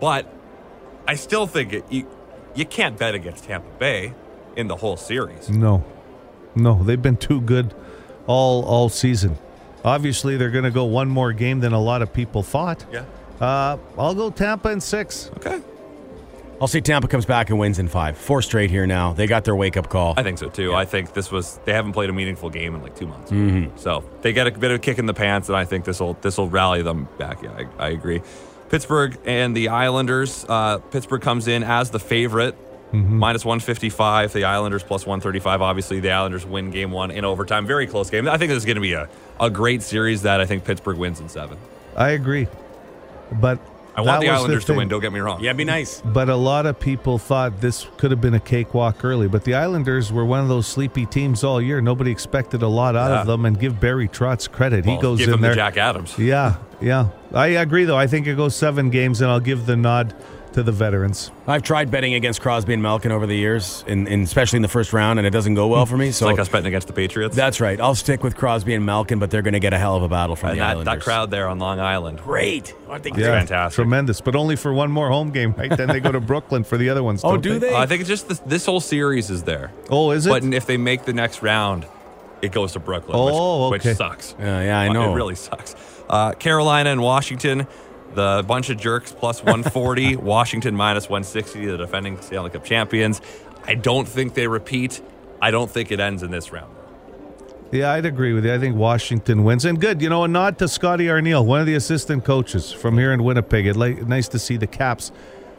But 0.00 0.32
I 1.08 1.14
still 1.14 1.46
think 1.46 1.72
it, 1.72 1.84
you 1.90 2.08
you 2.54 2.64
can't 2.64 2.98
bet 2.98 3.14
against 3.14 3.44
Tampa 3.44 3.70
Bay 3.78 4.14
in 4.56 4.68
the 4.68 4.76
whole 4.76 4.96
series. 4.96 5.50
No, 5.50 5.84
no, 6.54 6.82
they've 6.82 7.00
been 7.00 7.16
too 7.16 7.40
good 7.40 7.74
all 8.26 8.64
all 8.64 8.88
season. 8.88 9.38
Obviously, 9.84 10.36
they're 10.36 10.50
going 10.50 10.64
to 10.64 10.70
go 10.72 10.84
one 10.84 11.08
more 11.08 11.32
game 11.32 11.60
than 11.60 11.72
a 11.72 11.80
lot 11.80 12.02
of 12.02 12.12
people 12.12 12.42
thought. 12.42 12.84
Yeah. 12.92 13.04
Uh, 13.40 13.76
I'll 13.98 14.14
go 14.14 14.30
Tampa 14.30 14.70
in 14.70 14.80
six. 14.80 15.30
Okay. 15.36 15.60
I'll 16.58 16.68
see 16.68 16.80
Tampa 16.80 17.06
comes 17.06 17.26
back 17.26 17.50
and 17.50 17.58
wins 17.58 17.78
in 17.78 17.86
five. 17.86 18.16
Four 18.16 18.40
straight 18.40 18.70
here 18.70 18.86
now. 18.86 19.12
They 19.12 19.26
got 19.26 19.44
their 19.44 19.54
wake 19.54 19.76
up 19.76 19.90
call. 19.90 20.14
I 20.16 20.22
think 20.22 20.38
so 20.38 20.48
too. 20.48 20.74
I 20.74 20.86
think 20.86 21.12
this 21.12 21.30
was 21.30 21.60
they 21.66 21.74
haven't 21.74 21.92
played 21.92 22.08
a 22.08 22.14
meaningful 22.14 22.48
game 22.48 22.74
in 22.74 22.82
like 22.82 22.96
two 22.96 23.06
months, 23.06 23.30
so 23.82 24.02
they 24.22 24.32
get 24.32 24.46
a 24.46 24.50
bit 24.52 24.70
of 24.70 24.76
a 24.76 24.78
kick 24.78 24.98
in 24.98 25.04
the 25.04 25.12
pants, 25.12 25.50
and 25.50 25.56
I 25.56 25.66
think 25.66 25.84
this 25.84 26.00
will 26.00 26.14
this 26.22 26.38
will 26.38 26.48
rally 26.48 26.80
them 26.80 27.08
back. 27.18 27.42
Yeah, 27.42 27.66
I, 27.78 27.86
I 27.86 27.88
agree. 27.90 28.22
Pittsburgh 28.70 29.18
and 29.26 29.54
the 29.54 29.68
Islanders. 29.68 30.46
Uh, 30.48 30.78
Pittsburgh 30.78 31.20
comes 31.20 31.46
in 31.46 31.62
as 31.62 31.90
the 31.90 32.00
favorite, 32.00 32.56
minus 32.90 33.44
one 33.44 33.60
fifty 33.60 33.90
five. 33.90 34.32
The 34.32 34.44
Islanders 34.44 34.82
plus 34.82 35.04
one 35.04 35.20
thirty 35.20 35.40
five. 35.40 35.60
Obviously, 35.60 36.00
the 36.00 36.10
Islanders 36.10 36.46
win 36.46 36.70
game 36.70 36.90
one 36.90 37.10
in 37.10 37.26
overtime. 37.26 37.66
Very 37.66 37.86
close 37.86 38.08
game. 38.08 38.26
I 38.26 38.38
think 38.38 38.48
this 38.48 38.56
is 38.58 38.64
going 38.64 38.76
to 38.76 38.80
be 38.80 38.94
a, 38.94 39.10
a 39.38 39.50
great 39.50 39.82
series 39.82 40.22
that 40.22 40.40
I 40.40 40.46
think 40.46 40.64
Pittsburgh 40.64 40.96
wins 40.96 41.20
in 41.20 41.28
seven. 41.28 41.58
I 41.94 42.10
agree, 42.10 42.48
but 43.32 43.58
I 43.94 44.02
want 44.02 44.20
the 44.20 44.28
was 44.28 44.40
Islanders 44.40 44.64
to 44.66 44.74
win. 44.74 44.88
Don't 44.88 45.00
get 45.00 45.10
me 45.12 45.20
wrong. 45.20 45.42
yeah, 45.42 45.54
be 45.54 45.64
nice. 45.64 46.02
But 46.02 46.28
a 46.28 46.36
lot 46.36 46.66
of 46.66 46.78
people 46.78 47.16
thought 47.18 47.60
this 47.62 47.86
could 47.96 48.10
have 48.10 48.20
been 48.20 48.34
a 48.34 48.40
cakewalk 48.40 49.02
early. 49.04 49.26
But 49.26 49.44
the 49.44 49.54
Islanders 49.54 50.12
were 50.12 50.24
one 50.26 50.40
of 50.40 50.48
those 50.48 50.66
sleepy 50.66 51.06
teams 51.06 51.42
all 51.42 51.62
year. 51.62 51.80
Nobody 51.80 52.10
expected 52.10 52.62
a 52.62 52.68
lot 52.68 52.94
out 52.94 53.10
Yeah. 53.10 53.20
of 53.22 53.26
them. 53.26 53.46
And 53.46 53.58
give 53.58 53.80
Barry 53.80 54.06
Trotz 54.08 54.50
credit. 54.50 54.84
he 54.84 54.98
goes 54.98 55.18
give 55.18 55.28
in 55.28 55.34
him 55.34 55.40
there. 55.40 55.52
the 55.52 55.56
Jack 55.56 55.78
Adams. 55.78 56.18
Yeah, 56.18 56.56
yeah. 56.80 57.08
I 57.32 57.46
agree, 57.48 57.84
though. 57.86 57.96
I 57.96 58.06
think 58.06 58.26
it 58.26 58.36
goes 58.36 58.54
seven 58.54 58.90
games, 58.90 59.22
and 59.22 59.30
I'll 59.30 59.40
give 59.40 59.64
the 59.64 59.76
nod 59.76 60.14
to 60.56 60.62
the 60.62 60.72
veterans. 60.72 61.30
I've 61.46 61.62
tried 61.62 61.90
betting 61.90 62.14
against 62.14 62.40
Crosby 62.40 62.72
and 62.72 62.82
Malkin 62.82 63.12
over 63.12 63.26
the 63.26 63.36
years, 63.36 63.84
in, 63.86 64.06
in, 64.06 64.22
especially 64.22 64.56
in 64.56 64.62
the 64.62 64.68
first 64.68 64.92
round, 64.94 65.18
and 65.18 65.26
it 65.26 65.30
doesn't 65.30 65.54
go 65.54 65.66
well 65.68 65.84
for 65.84 65.96
me. 65.98 66.06
So 66.06 66.08
It's 66.08 66.18
So 66.18 66.26
like 66.26 66.38
us 66.38 66.48
betting 66.48 66.66
against 66.66 66.86
the 66.86 66.94
Patriots. 66.94 67.36
that's 67.36 67.60
right. 67.60 67.78
I'll 67.78 67.94
stick 67.94 68.24
with 68.24 68.36
Crosby 68.36 68.72
and 68.74 68.84
Malkin, 68.86 69.18
but 69.18 69.30
they're 69.30 69.42
going 69.42 69.52
to 69.54 69.60
get 69.60 69.72
a 69.74 69.78
hell 69.78 69.96
of 69.96 70.02
a 70.02 70.08
battle 70.08 70.34
from 70.34 70.50
and 70.50 70.58
the 70.58 70.62
that, 70.62 70.70
Islanders. 70.70 70.94
that 70.94 71.00
crowd 71.04 71.30
there 71.30 71.46
on 71.48 71.58
Long 71.58 71.78
Island. 71.78 72.18
great. 72.20 72.74
I 72.90 72.98
think 72.98 73.18
Yeah. 73.18 73.38
fantastic. 73.38 73.74
Tremendous, 73.76 74.20
but 74.22 74.34
only 74.34 74.56
for 74.56 74.72
one 74.72 74.90
more 74.90 75.10
home 75.10 75.30
game, 75.30 75.54
right? 75.58 75.70
then 75.76 75.88
they 75.88 76.00
go 76.00 76.10
to 76.10 76.20
Brooklyn 76.32 76.64
for 76.64 76.78
the 76.78 76.88
other 76.88 77.02
ones. 77.02 77.20
Oh, 77.22 77.32
don't 77.32 77.42
do 77.42 77.58
they? 77.58 77.74
Uh, 77.74 77.78
I 77.80 77.86
think 77.86 78.00
it's 78.00 78.08
just 78.08 78.28
this, 78.28 78.38
this 78.40 78.64
whole 78.66 78.80
series 78.80 79.28
is 79.30 79.42
there. 79.42 79.72
Oh, 79.90 80.10
is 80.10 80.26
it? 80.26 80.30
But 80.30 80.42
if 80.44 80.64
they 80.64 80.78
make 80.78 81.04
the 81.04 81.12
next 81.12 81.42
round, 81.42 81.86
it 82.40 82.50
goes 82.52 82.72
to 82.72 82.80
Brooklyn, 82.80 83.14
Oh, 83.20 83.68
which, 83.70 83.80
okay. 83.82 83.90
which 83.90 83.98
sucks. 83.98 84.34
Yeah, 84.38 84.62
yeah, 84.62 84.78
I 84.80 84.88
know. 84.88 85.12
It 85.12 85.16
really 85.16 85.34
sucks. 85.34 85.76
Uh, 86.08 86.32
Carolina 86.32 86.90
and 86.90 87.02
Washington, 87.02 87.66
the 88.14 88.44
bunch 88.46 88.70
of 88.70 88.78
jerks 88.78 89.12
plus 89.12 89.42
140, 89.42 90.16
Washington 90.34 90.74
minus 90.74 91.08
160, 91.08 91.66
the 91.66 91.76
defending 91.76 92.20
Stanley 92.20 92.50
Cup 92.50 92.64
champions. 92.64 93.20
I 93.64 93.74
don't 93.74 94.06
think 94.06 94.34
they 94.34 94.46
repeat. 94.46 95.02
I 95.40 95.50
don't 95.50 95.70
think 95.70 95.90
it 95.92 96.00
ends 96.00 96.22
in 96.22 96.30
this 96.30 96.52
round. 96.52 96.72
yeah, 97.72 97.92
I'd 97.92 98.06
agree 98.06 98.32
with 98.32 98.46
you. 98.46 98.54
I 98.54 98.58
think 98.58 98.76
Washington 98.76 99.44
wins, 99.44 99.64
and 99.64 99.80
good. 99.80 100.00
You 100.00 100.08
know, 100.08 100.24
a 100.24 100.28
nod 100.28 100.58
to 100.60 100.68
Scotty 100.68 101.06
Arniel, 101.06 101.44
one 101.44 101.60
of 101.60 101.66
the 101.66 101.74
assistant 101.74 102.24
coaches 102.24 102.72
from 102.72 102.96
here 102.96 103.12
in 103.12 103.22
Winnipeg. 103.24 103.66
It 103.66 103.76
like 103.76 104.06
nice 104.06 104.28
to 104.28 104.38
see 104.38 104.56
the 104.56 104.66
Caps 104.68 105.12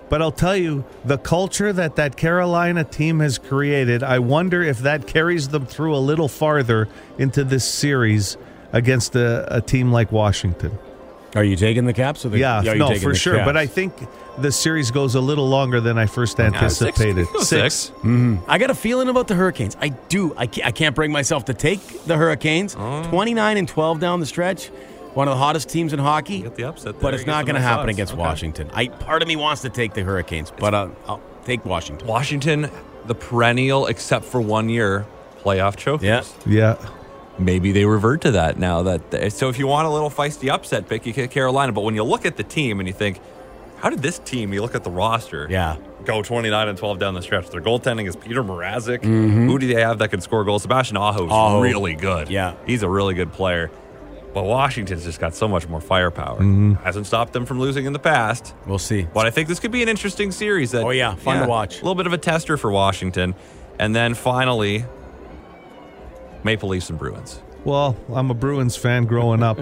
But 0.09 0.21
I'll 0.21 0.31
tell 0.31 0.55
you, 0.55 0.85
the 1.03 1.17
culture 1.17 1.73
that 1.73 1.97
that 1.97 2.15
Carolina 2.15 2.83
team 2.85 3.19
has 3.19 3.37
created, 3.37 4.03
I 4.03 4.19
wonder 4.19 4.63
if 4.63 4.79
that 4.79 5.05
carries 5.05 5.49
them 5.49 5.65
through 5.65 5.93
a 5.95 5.99
little 5.99 6.29
farther 6.29 6.87
into 7.17 7.43
this 7.43 7.65
series 7.65 8.37
against 8.71 9.15
a, 9.15 9.55
a 9.55 9.61
team 9.61 9.91
like 9.91 10.11
Washington. 10.11 10.79
Are 11.37 11.43
you 11.43 11.55
taking 11.55 11.85
the 11.85 11.93
Caps? 11.93 12.25
Or 12.25 12.29
the, 12.29 12.39
Yeah, 12.39 12.59
are 12.59 12.63
you 12.63 12.75
no, 12.75 12.93
for 12.95 13.09
the 13.09 13.15
sure. 13.15 13.45
But 13.45 13.55
I 13.55 13.67
think 13.67 13.93
the 14.37 14.51
series 14.51 14.91
goes 14.91 15.15
a 15.15 15.21
little 15.21 15.47
longer 15.47 15.79
than 15.79 15.97
I 15.97 16.05
first 16.07 16.39
anticipated. 16.39 17.27
Six. 17.41 17.75
Six. 17.75 17.91
I 18.47 18.57
got 18.57 18.69
a 18.71 18.75
feeling 18.75 19.07
about 19.07 19.27
the 19.27 19.35
Hurricanes. 19.35 19.77
I 19.79 19.89
do. 19.89 20.33
I 20.35 20.47
can't, 20.47 20.67
I 20.67 20.71
can't 20.71 20.95
bring 20.95 21.11
myself 21.11 21.45
to 21.45 21.53
take 21.53 21.79
the 22.05 22.17
Hurricanes. 22.17 22.75
Oh. 22.77 23.03
29 23.09 23.57
and 23.57 23.67
12 23.67 23.99
down 23.99 24.19
the 24.19 24.25
stretch. 24.25 24.67
One 25.13 25.27
of 25.27 25.33
the 25.33 25.37
hottest 25.39 25.69
teams 25.69 25.93
in 25.93 25.99
hockey. 25.99 26.41
Get 26.41 26.55
the 26.55 26.65
upset 26.65 26.99
But 26.99 27.13
it's 27.13 27.25
not 27.25 27.45
going 27.45 27.55
to 27.55 27.61
happen 27.61 27.85
odds. 27.89 27.95
against 27.97 28.13
Okay. 28.13 28.21
Washington. 28.21 28.69
I 28.73 28.87
Part 28.87 29.21
of 29.21 29.27
me 29.27 29.35
wants 29.35 29.61
to 29.63 29.69
take 29.69 29.93
the 29.93 30.03
Hurricanes, 30.03 30.51
but 30.59 30.73
uh, 30.73 30.89
I'll 31.07 31.21
take 31.45 31.65
Washington. 31.65 32.07
Washington, 32.07 32.69
the 33.05 33.15
perennial, 33.15 33.87
except 33.87 34.25
for 34.25 34.39
one 34.41 34.69
year, 34.69 35.05
playoff 35.43 35.75
chokers. 35.75 36.05
Yeah. 36.05 36.23
Yeah. 36.45 36.89
Maybe 37.39 37.71
they 37.71 37.85
revert 37.85 38.21
to 38.21 38.31
that 38.31 38.57
now. 38.57 38.81
That 38.81 39.31
so 39.31 39.49
if 39.49 39.59
you 39.59 39.67
want 39.67 39.87
a 39.87 39.91
little 39.91 40.09
feisty 40.09 40.49
upset 40.49 40.89
pick, 40.89 41.05
you 41.05 41.13
get 41.13 41.31
Carolina. 41.31 41.71
But 41.71 41.81
when 41.81 41.95
you 41.95 42.03
look 42.03 42.25
at 42.25 42.35
the 42.37 42.43
team 42.43 42.79
and 42.79 42.87
you 42.87 42.93
think, 42.93 43.19
how 43.77 43.89
did 43.89 44.01
this 44.01 44.19
team? 44.19 44.53
You 44.53 44.61
look 44.61 44.75
at 44.75 44.83
the 44.83 44.89
roster. 44.91 45.47
Yeah. 45.49 45.77
Go 46.05 46.23
29 46.23 46.67
and 46.69 46.77
12 46.77 46.99
down 46.99 47.13
the 47.13 47.21
stretch. 47.21 47.49
Their 47.49 47.61
goaltending 47.61 48.07
is 48.07 48.15
Petr 48.15 48.43
Mrazek. 48.45 48.99
Mm-hmm. 49.01 49.47
Who 49.47 49.59
do 49.59 49.67
they 49.71 49.81
have 49.81 49.99
that 49.99 50.09
can 50.09 50.21
score 50.21 50.43
goals? 50.45 50.63
Sebastian 50.63 50.97
Aho 50.97 51.25
is 51.25 51.63
really 51.63 51.93
good. 51.95 52.29
Yeah. 52.29 52.55
He's 52.65 52.81
a 52.81 52.89
really 52.89 53.13
good 53.13 53.31
player. 53.33 53.69
But 54.33 54.43
Washington's 54.43 55.03
just 55.03 55.19
got 55.19 55.35
so 55.35 55.47
much 55.47 55.67
more 55.67 55.81
firepower. 55.81 56.37
Mm-hmm. 56.37 56.73
Hasn't 56.75 57.07
stopped 57.07 57.33
them 57.33 57.45
from 57.45 57.59
losing 57.59 57.85
in 57.85 57.93
the 57.93 57.99
past. 57.99 58.55
We'll 58.65 58.77
see. 58.79 59.07
But 59.13 59.25
I 59.25 59.31
think 59.31 59.47
this 59.47 59.59
could 59.59 59.71
be 59.71 59.81
an 59.83 59.89
interesting 59.89 60.31
series. 60.31 60.71
That, 60.71 60.83
Oh, 60.83 60.91
yeah. 60.91 61.15
Fun 61.15 61.41
to 61.41 61.47
watch. 61.47 61.75
A 61.75 61.83
little 61.83 61.95
bit 61.95 62.07
of 62.07 62.13
a 62.13 62.17
tester 62.17 62.55
for 62.57 62.71
Washington. 62.71 63.35
And 63.79 63.95
then 63.95 64.13
finally, 64.13 64.85
Maple 66.47 66.69
Leafs 66.69 66.89
and 66.89 66.97
Bruins. 66.97 67.41
Well, 67.65 67.97
I'm 68.13 68.31
a 68.31 68.33
Bruins 68.33 68.77
fan 68.77 69.03
growing 69.03 69.43
up, 69.43 69.59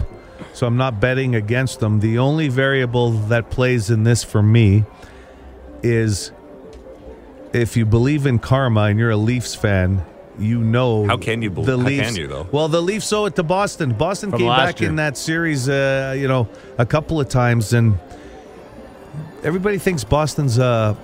so 0.53 0.67
I'm 0.67 0.77
not 0.77 0.99
betting 0.99 1.33
against 1.33 1.79
them. 1.79 1.99
The 1.99 2.19
only 2.19 2.47
variable 2.47 3.09
that 3.33 3.49
plays 3.49 3.89
in 3.89 4.03
this 4.03 4.23
for 4.23 4.43
me 4.43 4.83
is 5.81 6.31
if 7.53 7.75
you 7.75 7.87
believe 7.87 8.27
in 8.27 8.37
karma 8.37 8.81
and 8.81 8.99
you're 8.99 9.09
a 9.09 9.17
Leafs 9.17 9.55
fan, 9.55 10.05
you 10.37 10.59
know 10.59 11.07
How 11.07 11.17
can 11.17 11.41
you 11.41 11.49
believe- 11.49 11.65
the 11.65 11.77
how 11.79 11.83
Leafs? 11.87 12.07
can 12.09 12.15
you, 12.17 12.27
though? 12.27 12.47
Well, 12.51 12.67
the 12.67 12.81
Leafs 12.81 13.11
owe 13.13 13.25
it 13.25 13.35
to 13.37 13.43
Boston. 13.43 13.93
Boston 13.93 14.29
From 14.29 14.39
came 14.41 14.49
back 14.49 14.79
year. 14.79 14.89
in 14.91 14.97
that 14.97 15.17
series, 15.17 15.67
uh, 15.67 16.13
you 16.15 16.27
know, 16.27 16.47
a 16.77 16.85
couple 16.85 17.19
of 17.19 17.27
times, 17.29 17.73
and 17.73 17.97
everybody 19.43 19.79
thinks 19.79 20.03
Boston's 20.03 20.59
a 20.59 20.95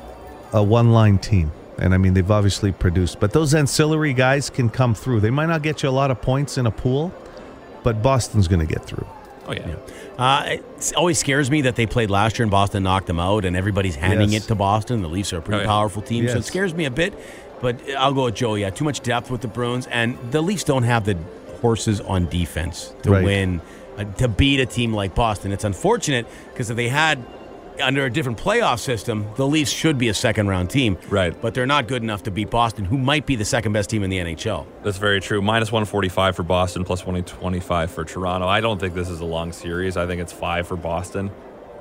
a 0.53 0.61
one 0.61 0.91
line 0.91 1.17
team. 1.17 1.51
And 1.81 1.93
I 1.93 1.97
mean, 1.97 2.13
they've 2.13 2.29
obviously 2.31 2.71
produced, 2.71 3.19
but 3.19 3.33
those 3.33 3.53
ancillary 3.55 4.13
guys 4.13 4.49
can 4.51 4.69
come 4.69 4.93
through. 4.93 5.19
They 5.19 5.31
might 5.31 5.47
not 5.47 5.63
get 5.63 5.81
you 5.83 5.89
a 5.89 5.91
lot 5.91 6.11
of 6.11 6.21
points 6.21 6.57
in 6.57 6.65
a 6.67 6.71
pool, 6.71 7.11
but 7.83 8.01
Boston's 8.03 8.47
going 8.47 8.59
to 8.65 8.71
get 8.71 8.85
through. 8.85 9.05
Oh, 9.47 9.53
yeah. 9.53 9.75
Uh, 10.17 10.43
it 10.45 10.93
always 10.95 11.17
scares 11.17 11.49
me 11.49 11.61
that 11.61 11.75
they 11.75 11.87
played 11.87 12.11
last 12.11 12.37
year 12.37 12.43
and 12.43 12.51
Boston 12.51 12.83
knocked 12.83 13.07
them 13.07 13.19
out, 13.19 13.43
and 13.45 13.55
everybody's 13.57 13.95
handing 13.95 14.29
Yes. 14.31 14.43
it 14.45 14.47
to 14.49 14.55
Boston. 14.55 15.01
The 15.01 15.09
Leafs 15.09 15.33
are 15.33 15.39
a 15.39 15.41
pretty 15.41 15.61
Oh, 15.61 15.63
yeah. 15.63 15.67
powerful 15.67 16.03
team, 16.03 16.27
so 16.27 16.37
it 16.37 16.45
scares 16.45 16.73
me 16.75 16.85
a 16.85 16.91
bit. 16.91 17.13
But 17.61 17.77
I'll 17.97 18.13
go 18.13 18.25
with 18.25 18.35
Joe. 18.35 18.53
Yeah, 18.55 18.69
too 18.69 18.85
much 18.85 19.01
depth 19.01 19.31
with 19.31 19.41
the 19.41 19.47
Bruins, 19.47 19.87
and 19.87 20.17
the 20.29 20.41
Leafs 20.41 20.63
don't 20.63 20.83
have 20.83 21.05
the 21.05 21.17
horses 21.61 21.99
on 22.01 22.27
defense 22.27 22.93
to 23.03 23.11
Right. 23.11 23.23
win, 23.25 23.61
uh, 23.97 24.03
to 24.17 24.27
beat 24.27 24.59
a 24.59 24.65
team 24.67 24.93
like 24.93 25.15
Boston. 25.15 25.51
It's 25.51 25.63
unfortunate 25.63 26.27
because 26.53 26.69
if 26.69 26.75
they 26.75 26.87
had 26.89 27.19
under 27.81 28.05
a 28.05 28.09
different 28.09 28.37
playoff 28.37 28.79
system, 28.79 29.27
the 29.35 29.47
Leafs 29.47 29.71
should 29.71 29.97
be 29.97 30.09
a 30.09 30.13
second 30.13 30.47
round 30.47 30.69
team. 30.69 30.97
Right. 31.09 31.39
But 31.41 31.53
they're 31.53 31.65
not 31.65 31.87
good 31.87 32.03
enough 32.03 32.23
to 32.23 32.31
beat 32.31 32.49
Boston, 32.49 32.85
who 32.85 32.97
might 32.97 33.25
be 33.25 33.35
the 33.35 33.45
second 33.45 33.73
best 33.73 33.89
team 33.89 34.03
in 34.03 34.09
the 34.09 34.17
NHL. 34.19 34.65
That's 34.83 34.97
very 34.97 35.19
true. 35.21 35.41
Minus 35.41 35.71
145 35.71 36.35
for 36.35 36.43
Boston, 36.43 36.83
plus 36.83 37.01
125 37.01 37.91
for 37.91 38.03
Toronto. 38.05 38.47
I 38.47 38.61
don't 38.61 38.79
think 38.79 38.93
this 38.93 39.09
is 39.09 39.19
a 39.19 39.25
long 39.25 39.51
series. 39.51 39.97
I 39.97 40.07
think 40.07 40.21
it's 40.21 40.33
five 40.33 40.67
for 40.67 40.75
Boston. 40.77 41.31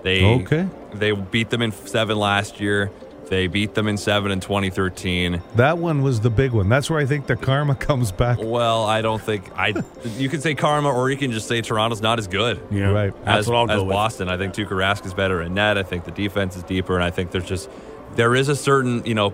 They 0.02 0.24
Okay. 0.24 0.66
They 0.94 1.12
beat 1.12 1.50
them 1.50 1.62
in 1.62 1.72
seven 1.72 2.18
last 2.18 2.60
year. 2.60 2.90
They 3.30 3.46
beat 3.46 3.74
them 3.74 3.86
in 3.86 3.96
seven 3.96 4.32
in 4.32 4.40
2013. 4.40 5.40
That 5.54 5.78
one 5.78 6.02
was 6.02 6.20
the 6.20 6.30
big 6.30 6.50
one. 6.50 6.68
That's 6.68 6.90
where 6.90 6.98
I 6.98 7.06
think 7.06 7.28
the 7.28 7.36
karma 7.36 7.76
comes 7.76 8.10
back. 8.10 8.38
Well, 8.42 8.84
I 8.84 9.02
don't 9.02 9.22
think 9.22 9.48
I. 9.56 9.72
you 10.18 10.28
can 10.28 10.40
say 10.40 10.56
karma, 10.56 10.90
or 10.90 11.08
you 11.10 11.16
can 11.16 11.30
just 11.30 11.46
say 11.46 11.62
Toronto's 11.62 12.02
not 12.02 12.18
as 12.18 12.26
good. 12.26 12.60
Yeah, 12.72 12.90
Right. 12.90 13.24
That's 13.24 13.38
as, 13.38 13.46
what 13.46 13.56
I'll 13.56 13.66
go 13.68 13.74
as 13.74 13.82
with. 13.84 13.92
Boston. 13.92 14.28
I 14.28 14.36
think 14.36 14.52
Tuukka 14.54 14.70
Rask 14.70 15.06
is 15.06 15.14
better 15.14 15.40
in 15.42 15.54
net. 15.54 15.78
I 15.78 15.84
think 15.84 16.04
the 16.04 16.10
defense 16.10 16.56
is 16.56 16.64
deeper, 16.64 16.96
and 16.96 17.04
I 17.04 17.10
think 17.10 17.30
there's 17.30 17.46
just 17.46 17.70
there 18.16 18.34
is 18.34 18.48
a 18.48 18.56
certain 18.56 19.04
you 19.06 19.14
know 19.14 19.32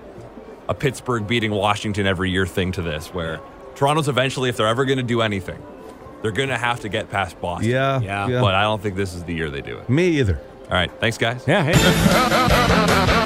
a 0.68 0.74
Pittsburgh 0.74 1.26
beating 1.26 1.50
Washington 1.52 2.06
every 2.06 2.30
year 2.30 2.46
thing 2.46 2.72
to 2.72 2.82
this, 2.82 3.14
where 3.14 3.40
Toronto's 3.76 4.08
eventually, 4.08 4.50
if 4.50 4.58
they're 4.58 4.66
ever 4.66 4.84
going 4.84 4.98
to 4.98 5.04
do 5.04 5.22
anything, 5.22 5.62
they're 6.20 6.32
going 6.32 6.50
to 6.50 6.58
have 6.58 6.80
to 6.80 6.90
get 6.90 7.08
past 7.08 7.40
Boston. 7.40 7.70
Yeah, 7.70 7.98
Yeah. 8.00 8.28
yeah. 8.28 8.40
But 8.42 8.54
I 8.54 8.62
don't 8.64 8.82
think 8.82 8.94
this 8.96 9.14
is 9.14 9.24
the 9.24 9.32
year 9.32 9.48
they 9.48 9.62
do 9.62 9.78
it. 9.78 9.88
Me 9.88 10.18
either. 10.18 10.38
All 10.64 10.72
right, 10.72 10.90
thanks, 11.00 11.16
guys. 11.16 11.44
Yeah, 11.46 11.62
hey. 11.62 13.22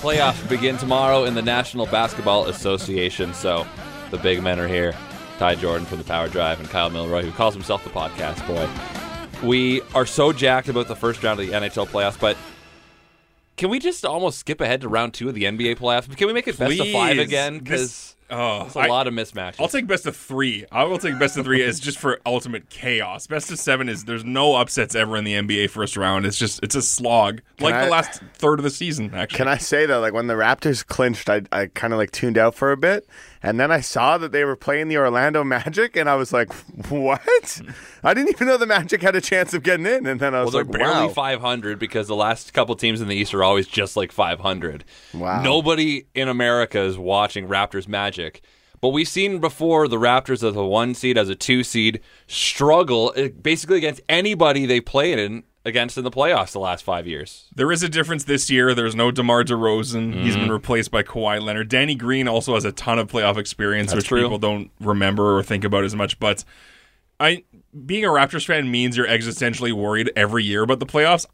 Playoffs 0.00 0.48
begin 0.48 0.76
tomorrow 0.78 1.24
in 1.24 1.34
the 1.34 1.42
National 1.42 1.86
Basketball 1.86 2.46
Association. 2.46 3.34
So 3.34 3.66
the 4.10 4.18
big 4.18 4.42
men 4.42 4.58
are 4.58 4.68
here. 4.68 4.94
Ty 5.38 5.54
Jordan 5.54 5.86
from 5.86 5.98
the 5.98 6.04
Power 6.04 6.28
Drive 6.28 6.60
and 6.60 6.68
Kyle 6.68 6.90
Milroy, 6.90 7.22
who 7.22 7.32
calls 7.32 7.54
himself 7.54 7.82
the 7.84 7.90
podcast 7.90 8.46
boy. 8.46 8.68
We 9.46 9.80
are 9.94 10.04
so 10.04 10.32
jacked 10.32 10.68
about 10.68 10.88
the 10.88 10.96
first 10.96 11.22
round 11.22 11.40
of 11.40 11.46
the 11.46 11.52
NHL 11.52 11.86
playoffs, 11.88 12.20
but 12.20 12.36
can 13.56 13.70
we 13.70 13.78
just 13.78 14.04
almost 14.04 14.38
skip 14.38 14.60
ahead 14.60 14.80
to 14.82 14.88
round 14.88 15.14
two 15.14 15.28
of 15.28 15.34
the 15.34 15.44
NBA 15.44 15.78
playoffs? 15.78 16.14
Can 16.16 16.26
we 16.26 16.32
make 16.32 16.48
it 16.48 16.58
best 16.58 16.80
of 16.80 16.88
five 16.90 17.18
again? 17.18 17.58
Because 17.58 18.16
Oh, 18.30 18.66
it's 18.66 18.76
a 18.76 18.80
I- 18.80 18.86
lot 18.86 19.06
of 19.06 19.14
mismatches. 19.14 19.56
I'll 19.60 19.68
take 19.68 19.86
best 19.86 20.06
of 20.06 20.16
three. 20.16 20.64
I 20.70 20.84
will 20.84 20.98
take 20.98 21.18
best 21.18 21.36
of 21.36 21.44
three 21.44 21.62
as 21.62 21.80
just 21.80 21.98
for 21.98 22.20
ultimate 22.24 22.70
chaos. 22.70 23.26
Best 23.26 23.50
of 23.50 23.58
seven 23.58 23.88
is 23.88 24.04
there's 24.04 24.24
no 24.24 24.54
upsets 24.56 24.94
ever 24.94 25.16
in 25.16 25.24
the 25.24 25.34
NBA 25.34 25.70
first 25.70 25.96
round. 25.96 26.26
It's 26.26 26.38
just 26.38 26.60
it's 26.62 26.74
a 26.74 26.82
slog, 26.82 27.40
like 27.58 27.74
I- 27.74 27.84
the 27.86 27.90
last 27.90 28.22
third 28.34 28.58
of 28.58 28.64
the 28.64 28.70
season. 28.70 29.12
Actually, 29.14 29.36
Can 29.38 29.48
I 29.48 29.56
say 29.56 29.86
though, 29.86 30.00
like 30.00 30.12
when 30.12 30.26
the 30.28 30.34
Raptors 30.34 30.86
clinched, 30.86 31.28
I, 31.28 31.42
I 31.52 31.66
kind 31.66 31.92
of 31.92 31.98
like 31.98 32.10
tuned 32.12 32.38
out 32.38 32.54
for 32.54 32.70
a 32.72 32.76
bit, 32.76 33.06
and 33.42 33.58
then 33.58 33.70
I 33.70 33.80
saw 33.80 34.18
that 34.18 34.32
they 34.32 34.44
were 34.44 34.56
playing 34.56 34.88
the 34.88 34.98
Orlando 34.98 35.42
Magic, 35.44 35.96
and 35.96 36.08
I 36.08 36.16
was 36.16 36.32
like, 36.32 36.52
"What? 36.88 37.60
I 38.04 38.14
didn't 38.14 38.30
even 38.30 38.46
know 38.48 38.56
the 38.56 38.66
Magic 38.66 39.02
had 39.02 39.16
a 39.16 39.20
chance 39.20 39.54
of 39.54 39.62
getting 39.62 39.86
in." 39.86 40.06
And 40.06 40.20
then 40.20 40.34
I 40.34 40.38
Well, 40.38 40.44
was 40.46 40.54
they're 40.54 40.64
like, 40.64 40.72
barely 40.78 41.06
"Wow, 41.06 41.12
500 41.12 41.78
because 41.78 42.08
the 42.08 42.16
last 42.16 42.52
couple 42.52 42.74
teams 42.76 43.00
in 43.00 43.08
the 43.08 43.16
East 43.16 43.32
are 43.34 43.42
always 43.44 43.66
just 43.66 43.96
like 43.96 44.12
500. 44.12 44.84
Wow. 45.14 45.42
Nobody 45.42 46.06
in 46.14 46.28
America 46.28 46.80
is 46.80 46.98
watching 46.98 47.48
Raptors 47.48 47.88
Magic. 47.88 48.42
But 48.82 48.90
we've 48.90 49.08
seen 49.08 49.40
before 49.40 49.88
the 49.88 49.98
Raptors 49.98 50.42
as 50.42 50.56
a 50.56 50.64
one 50.64 50.94
seed, 50.94 51.18
as 51.18 51.28
a 51.28 51.34
two 51.34 51.62
seed, 51.62 52.00
struggle 52.26 53.12
eh, 53.14 53.28
basically 53.28 53.76
against 53.76 54.00
anybody 54.08 54.64
they 54.64 54.80
played 54.80 55.18
in 55.18 55.42
against 55.64 55.98
in 55.98 56.04
the 56.04 56.10
playoffs 56.10 56.52
the 56.52 56.58
last 56.60 56.82
five 56.82 57.06
years. 57.06 57.46
there 57.54 57.70
is 57.70 57.82
a 57.82 57.88
difference 57.88 58.24
this 58.24 58.50
year. 58.50 58.74
There's 58.74 58.94
no 58.96 59.10
DeMar 59.10 59.44
DeRozan. 59.44 60.14
He's 60.14 60.32
Mm-hmm. 60.34 60.42
been 60.44 60.52
replaced 60.52 60.90
by 60.90 61.02
Kawhi 61.02 61.40
Leonard. 61.42 61.68
Danny 61.68 61.94
Green 61.94 62.28
also 62.28 62.54
has 62.54 62.64
a 62.64 62.72
ton 62.72 62.98
of 62.98 63.08
playoff 63.08 63.36
experience, 63.36 63.90
That's 63.90 63.98
which 64.04 64.08
true. 64.08 64.22
people 64.22 64.38
don't 64.38 64.70
remember 64.80 65.36
or 65.36 65.42
think 65.42 65.64
about 65.64 65.84
as 65.84 65.94
much. 65.94 66.18
But 66.18 66.44
I, 67.18 67.44
being 67.84 68.04
a 68.04 68.08
Raptors 68.08 68.46
fan 68.46 68.70
means 68.70 68.96
you're 68.96 69.06
existentially 69.06 69.72
worried 69.72 70.10
every 70.16 70.44
year 70.44 70.62
about 70.62 70.78
the 70.80 70.86
playoffs. 70.86 71.26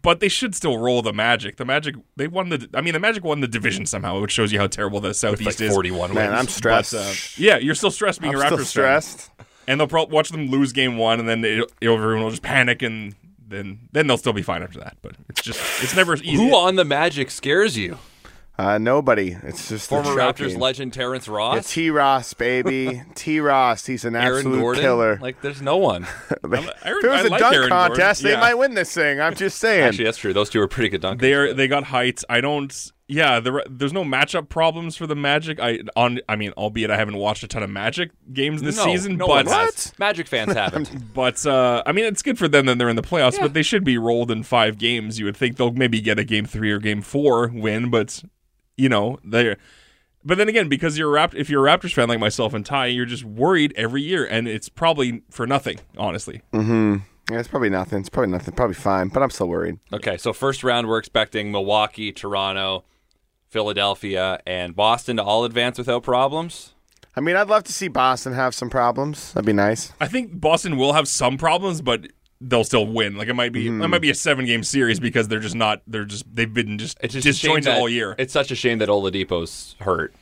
But 0.00 0.20
they 0.20 0.28
should 0.28 0.54
still 0.54 0.78
roll 0.78 1.02
the 1.02 1.12
Magic. 1.12 1.56
The 1.56 1.66
Magic, 1.66 1.96
they 2.16 2.26
won 2.26 2.48
the. 2.48 2.66
I 2.72 2.80
mean, 2.80 2.94
the 2.94 3.00
Magic 3.00 3.24
won 3.24 3.40
the 3.40 3.48
division 3.48 3.84
somehow, 3.84 4.20
which 4.22 4.30
shows 4.32 4.50
you 4.50 4.58
how 4.58 4.66
terrible 4.66 5.00
the 5.00 5.12
Southeast 5.12 5.60
Like 5.60 5.68
is. 5.68 5.70
41 5.72 6.14
man, 6.14 6.30
wins. 6.30 6.40
I'm 6.40 6.48
stressed. 6.48 6.92
But, 6.92 6.98
uh, 7.02 7.12
yeah, 7.36 7.58
you're 7.58 7.74
still 7.74 7.90
stressed 7.90 8.22
being 8.22 8.34
I'm 8.34 8.40
a 8.40 8.44
Raptors 8.44 8.46
still 8.46 8.56
fan. 8.58 8.64
stressed." 9.02 9.30
and 9.68 9.78
they'll 9.78 9.86
probably 9.86 10.14
watch 10.14 10.30
them 10.30 10.46
lose 10.48 10.72
game 10.72 10.96
one, 10.96 11.20
and 11.20 11.28
then 11.28 11.44
it, 11.44 11.70
everyone 11.82 12.22
will 12.22 12.30
just 12.30 12.42
panic, 12.42 12.80
and 12.80 13.14
then 13.52 13.88
then 13.92 14.06
they'll 14.06 14.18
still 14.18 14.32
be 14.32 14.42
fine 14.42 14.62
after 14.62 14.78
that. 14.80 14.96
But 15.02 15.12
it's 15.28 15.42
just 15.42 15.60
it's 15.82 15.94
never 15.94 16.14
easy. 16.16 16.34
Who 16.36 16.54
on 16.54 16.76
the 16.76 16.84
Magic 16.84 17.30
scares 17.30 17.76
you? 17.76 17.98
Uh, 18.58 18.76
nobody. 18.76 19.34
It's 19.44 19.70
just 19.70 19.88
the 19.88 20.02
Former 20.02 20.10
Raptors 20.10 20.36
choking. 20.48 20.60
legend 20.60 20.92
Terrence 20.92 21.26
Yeah, 21.26 21.34
Ross? 21.34 21.72
T. 21.72 21.88
Ross, 21.90 22.34
baby, 22.34 23.02
T. 23.14 23.40
Ross. 23.40 23.86
He's 23.86 24.04
an 24.04 24.14
Aaron 24.14 24.36
absolute 24.38 24.60
Gordon? 24.60 24.82
killer. 24.82 25.18
Like, 25.22 25.40
there's 25.40 25.62
no 25.62 25.78
one. 25.78 26.04
I- 26.30 26.34
if 26.34 26.44
it 26.44 27.08
was 27.08 27.22
I 27.22 27.26
a 27.26 27.28
like 27.30 27.40
dunk 27.40 27.54
Aaron 27.56 27.68
contest, 27.70 28.22
Gordon. 28.22 28.24
they 28.24 28.30
Yeah. 28.32 28.40
might 28.52 28.54
win 28.58 28.74
this 28.74 28.92
thing. 28.92 29.20
I'm 29.22 29.34
just 29.34 29.58
saying. 29.58 29.84
Actually, 29.84 30.04
that's 30.04 30.18
true. 30.18 30.34
Those 30.34 30.50
two 30.50 30.60
are 30.60 30.68
pretty 30.68 30.90
good 30.90 31.00
dunkers. 31.00 31.20
They 31.20 31.32
are 31.32 31.46
but- 31.48 31.56
they 31.56 31.66
got 31.66 31.84
heights. 31.84 32.26
I 32.28 32.42
don't. 32.42 32.92
Yeah, 33.12 33.40
there, 33.40 33.62
there's 33.68 33.92
no 33.92 34.04
matchup 34.04 34.48
problems 34.48 34.96
for 34.96 35.06
the 35.06 35.14
Magic. 35.14 35.60
I 35.60 35.80
on. 35.96 36.20
I 36.30 36.36
mean, 36.36 36.52
albeit 36.56 36.90
I 36.90 36.96
haven't 36.96 37.18
watched 37.18 37.42
a 37.42 37.46
ton 37.46 37.62
of 37.62 37.68
Magic 37.68 38.10
games 38.32 38.62
this 38.62 38.78
no, 38.78 38.84
season, 38.84 39.18
no 39.18 39.26
but 39.26 39.44
one 39.44 39.54
has. 39.54 39.92
Magic 39.98 40.26
fans 40.26 40.54
haven't. 40.54 41.12
but 41.14 41.44
uh, 41.44 41.82
I 41.84 41.92
mean, 41.92 42.06
it's 42.06 42.22
good 42.22 42.38
for 42.38 42.48
them 42.48 42.64
that 42.66 42.78
they're 42.78 42.88
in 42.88 42.96
the 42.96 43.02
playoffs. 43.02 43.38
But 43.38 43.52
they 43.52 43.62
should 43.62 43.84
be 43.84 43.98
rolled 43.98 44.30
in 44.30 44.42
five 44.44 44.78
games. 44.78 45.18
You 45.18 45.26
would 45.26 45.36
think 45.36 45.58
they'll 45.58 45.72
maybe 45.72 46.00
get 46.00 46.18
a 46.18 46.24
game 46.24 46.46
three 46.46 46.70
or 46.70 46.78
game 46.78 47.02
four 47.02 47.48
win, 47.48 47.90
but 47.90 48.22
you 48.78 48.88
know 48.88 49.18
they. 49.22 49.56
But 50.24 50.38
then 50.38 50.48
again, 50.48 50.70
because 50.70 50.96
you're 50.96 51.10
a 51.10 51.12
Rapt- 51.12 51.34
if 51.34 51.50
you're 51.50 51.68
a 51.68 51.70
Raptors 51.70 51.92
fan 51.92 52.08
like 52.08 52.20
myself 52.20 52.54
and 52.54 52.64
Ty, 52.64 52.86
you're 52.86 53.04
just 53.04 53.24
worried 53.24 53.74
every 53.76 54.00
year, 54.00 54.24
and 54.24 54.48
it's 54.48 54.70
probably 54.70 55.22
for 55.28 55.46
nothing, 55.46 55.80
honestly. 55.98 56.40
Mhm. 56.54 57.02
Yeah, 57.30 57.40
it's 57.40 57.48
probably 57.48 57.70
nothing. 57.70 58.00
It's 58.00 58.08
probably 58.08 58.32
nothing. 58.32 58.54
Probably 58.54 58.74
fine, 58.74 59.08
but 59.08 59.22
I'm 59.22 59.30
still 59.30 59.48
worried. 59.48 59.78
Okay, 59.92 60.16
so 60.16 60.32
first 60.32 60.64
round 60.64 60.88
we're 60.88 60.98
expecting 60.98 61.52
Milwaukee, 61.52 62.10
Toronto, 62.10 62.84
Philadelphia, 63.52 64.40
and 64.46 64.74
Boston 64.74 65.18
to 65.18 65.22
all 65.22 65.44
advance 65.44 65.78
without 65.78 66.02
problems. 66.02 66.74
I 67.14 67.20
mean, 67.20 67.36
I'd 67.36 67.48
love 67.48 67.64
to 67.64 67.72
see 67.72 67.88
Boston 67.88 68.32
have 68.32 68.54
some 68.54 68.70
problems. 68.70 69.32
That'd 69.34 69.44
be 69.46 69.52
nice. 69.52 69.92
I 70.00 70.08
think 70.08 70.40
Boston 70.40 70.76
will 70.78 70.94
have 70.94 71.06
some 71.06 71.36
problems, 71.36 71.82
but 71.82 72.06
they'll 72.40 72.64
still 72.64 72.86
win. 72.86 73.16
Like 73.16 73.28
it 73.28 73.34
might 73.34 73.52
be, 73.52 73.66
Mm-hmm. 73.66 73.82
it 73.82 73.88
might 73.88 74.00
be 74.00 74.10
a 74.10 74.14
seven 74.14 74.46
game 74.46 74.62
series 74.64 74.98
because 74.98 75.28
they're 75.28 75.38
just 75.38 75.54
not. 75.54 75.82
They're 75.86 76.06
just 76.06 76.24
they've 76.34 76.52
been 76.52 76.78
just, 76.78 76.96
It's 77.02 77.12
just 77.12 77.24
disjointed 77.26 77.68
all 77.68 77.88
year. 77.88 78.14
It's 78.18 78.32
such 78.32 78.50
a 78.50 78.54
shame 78.54 78.78
that 78.78 78.88
Oladipo's 78.88 79.76
hurt. 79.80 80.14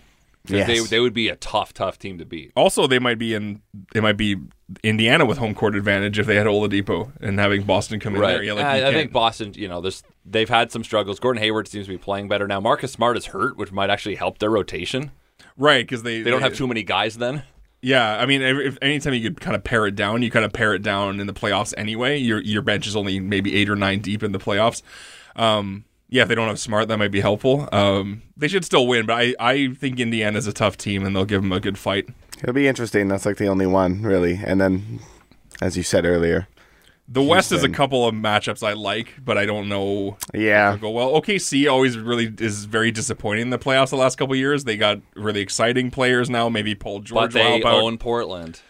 'Cause 0.46 0.56
Yes. 0.56 0.66
They, 0.66 0.80
they 0.96 1.00
would 1.00 1.12
be 1.12 1.28
a 1.28 1.36
tough, 1.36 1.74
tough 1.74 1.98
team 1.98 2.16
to 2.18 2.24
beat. 2.24 2.52
Also, 2.56 2.86
they 2.86 2.98
might 2.98 3.18
be 3.18 3.34
in. 3.34 3.60
It 3.94 4.02
might 4.02 4.16
be 4.16 4.36
Indiana 4.82 5.26
with 5.26 5.36
home 5.38 5.54
court 5.54 5.74
advantage 5.76 6.18
if 6.18 6.26
they 6.26 6.36
had 6.36 6.46
Oladipo 6.46 7.12
and 7.20 7.38
having 7.38 7.64
Boston 7.64 8.00
come 8.00 8.14
in 8.16 8.22
there. 8.22 8.42
Yeah, 8.42 8.54
like 8.54 8.64
I, 8.64 8.88
I 8.88 8.92
think 8.92 9.12
Boston, 9.12 9.52
you 9.54 9.68
know, 9.68 9.80
there's, 9.82 10.02
they've 10.24 10.48
had 10.48 10.72
some 10.72 10.82
struggles. 10.82 11.20
Gordon 11.20 11.42
Hayward 11.42 11.68
seems 11.68 11.86
to 11.86 11.92
be 11.92 11.98
playing 11.98 12.28
better 12.28 12.46
now. 12.48 12.58
Marcus 12.60 12.90
Smart 12.92 13.16
is 13.18 13.26
hurt, 13.26 13.58
which 13.58 13.70
might 13.70 13.90
actually 13.90 14.14
help 14.14 14.38
their 14.38 14.50
rotation. 14.50 15.10
right 15.58 15.84
because 15.86 16.02
they 16.04 16.22
They 16.22 16.30
don't 16.30 16.40
have 16.42 16.54
too 16.56 16.66
many 16.66 16.82
guys 16.84 17.18
then. 17.18 17.42
Yeah, 17.82 18.16
I 18.18 18.24
mean, 18.26 18.40
if, 18.42 18.56
if 18.58 18.78
anytime 18.82 19.14
you 19.14 19.22
could 19.30 19.40
kind 19.40 19.56
of 19.56 19.64
pare 19.64 19.86
it 19.86 19.94
down, 19.96 20.22
you 20.22 20.30
kind 20.30 20.44
of 20.44 20.52
pare 20.52 20.74
it 20.74 20.82
down 20.82 21.18
in 21.20 21.26
the 21.26 21.32
playoffs 21.34 21.72
anyway. 21.76 22.16
Your 22.18 22.40
your 22.40 22.62
bench 22.62 22.86
is 22.86 22.94
only 22.96 23.20
maybe 23.20 23.54
eight 23.56 23.68
or 23.70 23.76
nine 23.76 24.00
deep 24.00 24.22
in 24.22 24.32
the 24.32 24.38
playoffs. 24.38 24.82
Um, 25.36 25.84
yeah, 26.10 26.22
if 26.22 26.28
they 26.28 26.34
don't 26.34 26.48
have 26.48 26.60
smart, 26.60 26.88
that 26.88 26.98
might 26.98 27.10
be 27.10 27.20
helpful. 27.20 27.68
Um, 27.72 28.22
they 28.36 28.48
should 28.48 28.64
still 28.64 28.86
win, 28.86 29.06
but 29.06 29.14
I, 29.14 29.34
I 29.40 29.68
think 29.74 29.98
Indiana's 29.98 30.46
a 30.46 30.52
tough 30.52 30.76
team 30.76 31.04
and 31.06 31.14
they'll 31.16 31.24
give 31.24 31.40
them 31.42 31.52
a 31.52 31.60
good 31.60 31.78
fight. 31.78 32.08
It'll 32.42 32.52
be 32.52 32.68
interesting. 32.68 33.08
That's 33.08 33.24
like 33.26 33.36
the 33.36 33.46
only 33.48 33.66
one, 33.66 34.02
really. 34.02 34.40
And 34.44 34.60
then, 34.60 35.00
as 35.60 35.76
you 35.76 35.82
said 35.82 36.04
earlier, 36.06 36.48
The 37.06 37.22
West 37.22 37.52
is 37.52 37.62
a 37.64 37.68
couple 37.68 38.06
of 38.08 38.14
matchups 38.14 38.66
I 38.66 38.72
like, 38.72 39.14
but 39.24 39.36
I 39.36 39.44
don't 39.46 39.68
know 39.68 40.16
yeah, 40.32 40.76
go 40.76 40.90
well. 40.90 41.10
OKC 41.20 41.70
always 41.70 41.98
really 41.98 42.32
is 42.38 42.64
very 42.64 42.90
disappointing 42.90 43.42
in 43.42 43.50
the 43.50 43.58
playoffs 43.58 43.90
the 43.90 43.96
last 43.96 44.16
couple 44.16 44.32
of 44.34 44.38
years. 44.38 44.64
They 44.64 44.76
got 44.76 45.00
really 45.14 45.40
exciting 45.40 45.90
players 45.90 46.30
now. 46.30 46.48
Maybe 46.48 46.74
Paul 46.74 47.00
George, 47.00 47.32
But 47.34 47.38
George. 47.40 47.62
they 47.62 47.68
out. 47.68 47.74
own 47.74 47.98
Portland. 47.98 48.60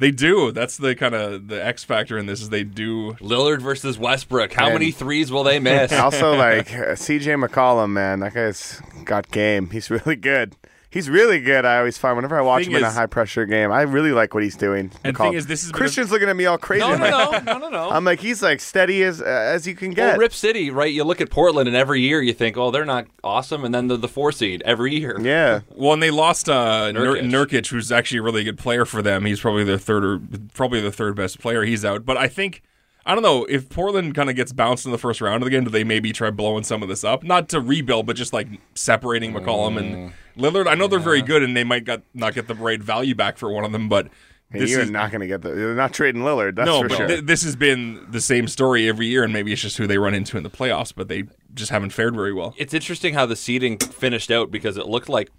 They 0.00 0.10
do. 0.10 0.50
That's 0.50 0.76
the 0.78 0.94
kind 0.96 1.14
of 1.14 1.46
the 1.48 1.64
X 1.64 1.84
factor 1.84 2.18
in 2.18 2.24
this 2.26 2.40
is 2.40 2.48
they 2.48 2.64
do. 2.64 3.12
Lillard 3.20 3.60
versus 3.60 3.98
Westbrook. 3.98 4.52
How 4.54 4.64
And- 4.64 4.72
many 4.74 4.90
threes 4.90 5.30
will 5.30 5.44
they 5.44 5.60
miss? 5.60 5.92
also 5.98 6.34
like 6.34 6.72
uh, 6.72 6.96
CJ 6.96 7.46
McCollum, 7.46 7.90
man, 7.90 8.20
that 8.20 8.32
guy's 8.34 8.80
got 9.04 9.30
game. 9.30 9.70
He's 9.70 9.90
really 9.90 10.16
good. 10.16 10.56
He's 10.92 11.08
really 11.08 11.38
good. 11.38 11.64
I 11.64 11.78
always 11.78 11.96
find 11.98 12.16
whenever 12.16 12.36
I 12.36 12.42
watch 12.42 12.64
Thing 12.64 12.72
him 12.72 12.78
in 12.78 12.84
a 12.84 12.88
is- 12.88 12.94
high 12.94 13.06
pressure 13.06 13.46
game, 13.46 13.70
I 13.70 13.82
really 13.82 14.10
like 14.10 14.34
what 14.34 14.42
he's 14.42 14.56
doing. 14.56 14.90
And 15.04 15.16
McCollum. 15.16 15.18
thing 15.28 15.34
is, 15.34 15.46
this 15.46 15.62
has 15.62 15.70
been 15.70 15.76
a- 15.76 15.78
Christian's 15.78 16.10
looking 16.10 16.28
at 16.28 16.34
me 16.34 16.46
all 16.46 16.58
crazy. 16.58 16.80
no, 16.80 16.96
no, 16.96 17.08
no, 17.08 17.38
no, 17.38 17.58
no, 17.58 17.68
no. 17.68 17.90
I'm 17.90 18.04
like 18.04 18.18
he's 18.18 18.42
like 18.42 18.58
steady 18.60 19.04
as 19.04 19.22
uh, 19.22 19.24
as 19.24 19.68
you 19.68 19.76
can 19.76 19.92
get. 19.92 20.08
well. 20.08 20.18
Rip 20.18 20.32
City, 20.32 20.68
right? 20.70 20.92
You 20.92 21.04
look 21.04 21.20
at 21.20 21.30
Portland, 21.30 21.68
and 21.68 21.76
every 21.76 22.00
year 22.00 22.20
you 22.20 22.32
think, 22.32 22.56
oh, 22.56 22.72
they're 22.72 22.84
not 22.84 23.06
awesome, 23.22 23.64
and 23.64 23.72
then 23.72 23.86
they're 23.86 23.96
the 23.98 24.08
four 24.08 24.32
seed 24.32 24.62
every 24.66 24.94
year. 24.96 25.16
yeah, 25.20 25.60
Well, 25.76 25.92
and 25.92 26.02
they 26.02 26.10
lost 26.10 26.48
uh, 26.48 26.90
Nur- 26.90 27.16
Nurkic. 27.18 27.30
Nurkic, 27.30 27.66
who's 27.68 27.92
actually 27.92 28.18
a 28.18 28.22
really 28.22 28.42
good 28.42 28.58
player 28.58 28.84
for 28.84 29.00
them. 29.00 29.24
He's 29.26 29.40
probably 29.40 29.62
their 29.62 29.78
third 29.78 30.04
or 30.04 30.20
probably 30.54 30.80
the 30.80 30.90
third 30.92 31.14
best 31.14 31.38
player. 31.38 31.62
He's 31.62 31.84
out, 31.84 32.04
but 32.04 32.16
I 32.16 32.26
think 32.26 32.62
I 33.06 33.14
don't 33.14 33.22
know 33.22 33.44
if 33.44 33.68
Portland 33.68 34.14
kind 34.14 34.28
of 34.28 34.36
gets 34.36 34.52
bounced 34.52 34.84
in 34.84 34.92
the 34.92 34.98
first 34.98 35.20
round 35.20 35.42
of 35.42 35.46
the 35.46 35.50
game. 35.50 35.64
Do 35.64 35.70
they 35.70 35.84
maybe 35.84 36.12
try 36.12 36.30
blowing 36.30 36.64
some 36.64 36.82
of 36.82 36.88
this 36.88 37.02
up? 37.02 37.22
Not 37.22 37.48
to 37.50 37.60
rebuild, 37.60 38.06
but 38.06 38.16
just 38.16 38.32
like 38.32 38.48
separating 38.74 39.32
McCollum 39.32 39.78
and 39.78 39.94
mm. 39.96 40.12
Lillard. 40.36 40.66
I 40.66 40.74
know 40.74 40.86
they're 40.86 40.98
very 40.98 41.22
good, 41.22 41.42
and 41.42 41.56
they 41.56 41.64
might 41.64 41.84
got, 41.84 42.02
not 42.14 42.34
get 42.34 42.46
the 42.46 42.54
right 42.54 42.80
value 42.80 43.14
back 43.14 43.38
for 43.38 43.50
one 43.50 43.64
of 43.64 43.72
them, 43.72 43.88
but 43.88 44.08
And 44.52 44.60
this 44.62 44.70
you're 44.70 44.80
is 44.80 44.90
not 44.90 45.10
going 45.10 45.20
to 45.20 45.26
get 45.26 45.42
the. 45.42 45.50
They're 45.50 45.74
not 45.74 45.92
trading 45.92 46.22
Lillard. 46.22 46.56
That's 46.56 46.66
no. 46.66 46.82
for 46.82 46.88
But 46.88 46.96
sure. 46.96 47.06
th- 47.06 47.24
this 47.24 47.42
has 47.44 47.56
been 47.56 48.06
the 48.10 48.20
same 48.20 48.48
story 48.48 48.88
every 48.88 49.06
year, 49.06 49.22
and 49.24 49.32
maybe 49.32 49.52
it's 49.52 49.62
just 49.62 49.78
who 49.78 49.86
they 49.86 49.98
run 49.98 50.14
into 50.14 50.36
in 50.36 50.42
the 50.42 50.50
playoffs, 50.50 50.92
but 50.94 51.08
they 51.08 51.24
just 51.54 51.70
haven't 51.70 51.90
fared 51.90 52.14
very 52.14 52.32
well. 52.32 52.54
It's 52.58 52.74
interesting 52.74 53.14
how 53.14 53.26
the 53.26 53.36
seeding 53.36 53.78
finished 53.78 54.30
out 54.30 54.50
because 54.50 54.76
it 54.76 54.86
looked 54.86 55.08
like 55.08 55.30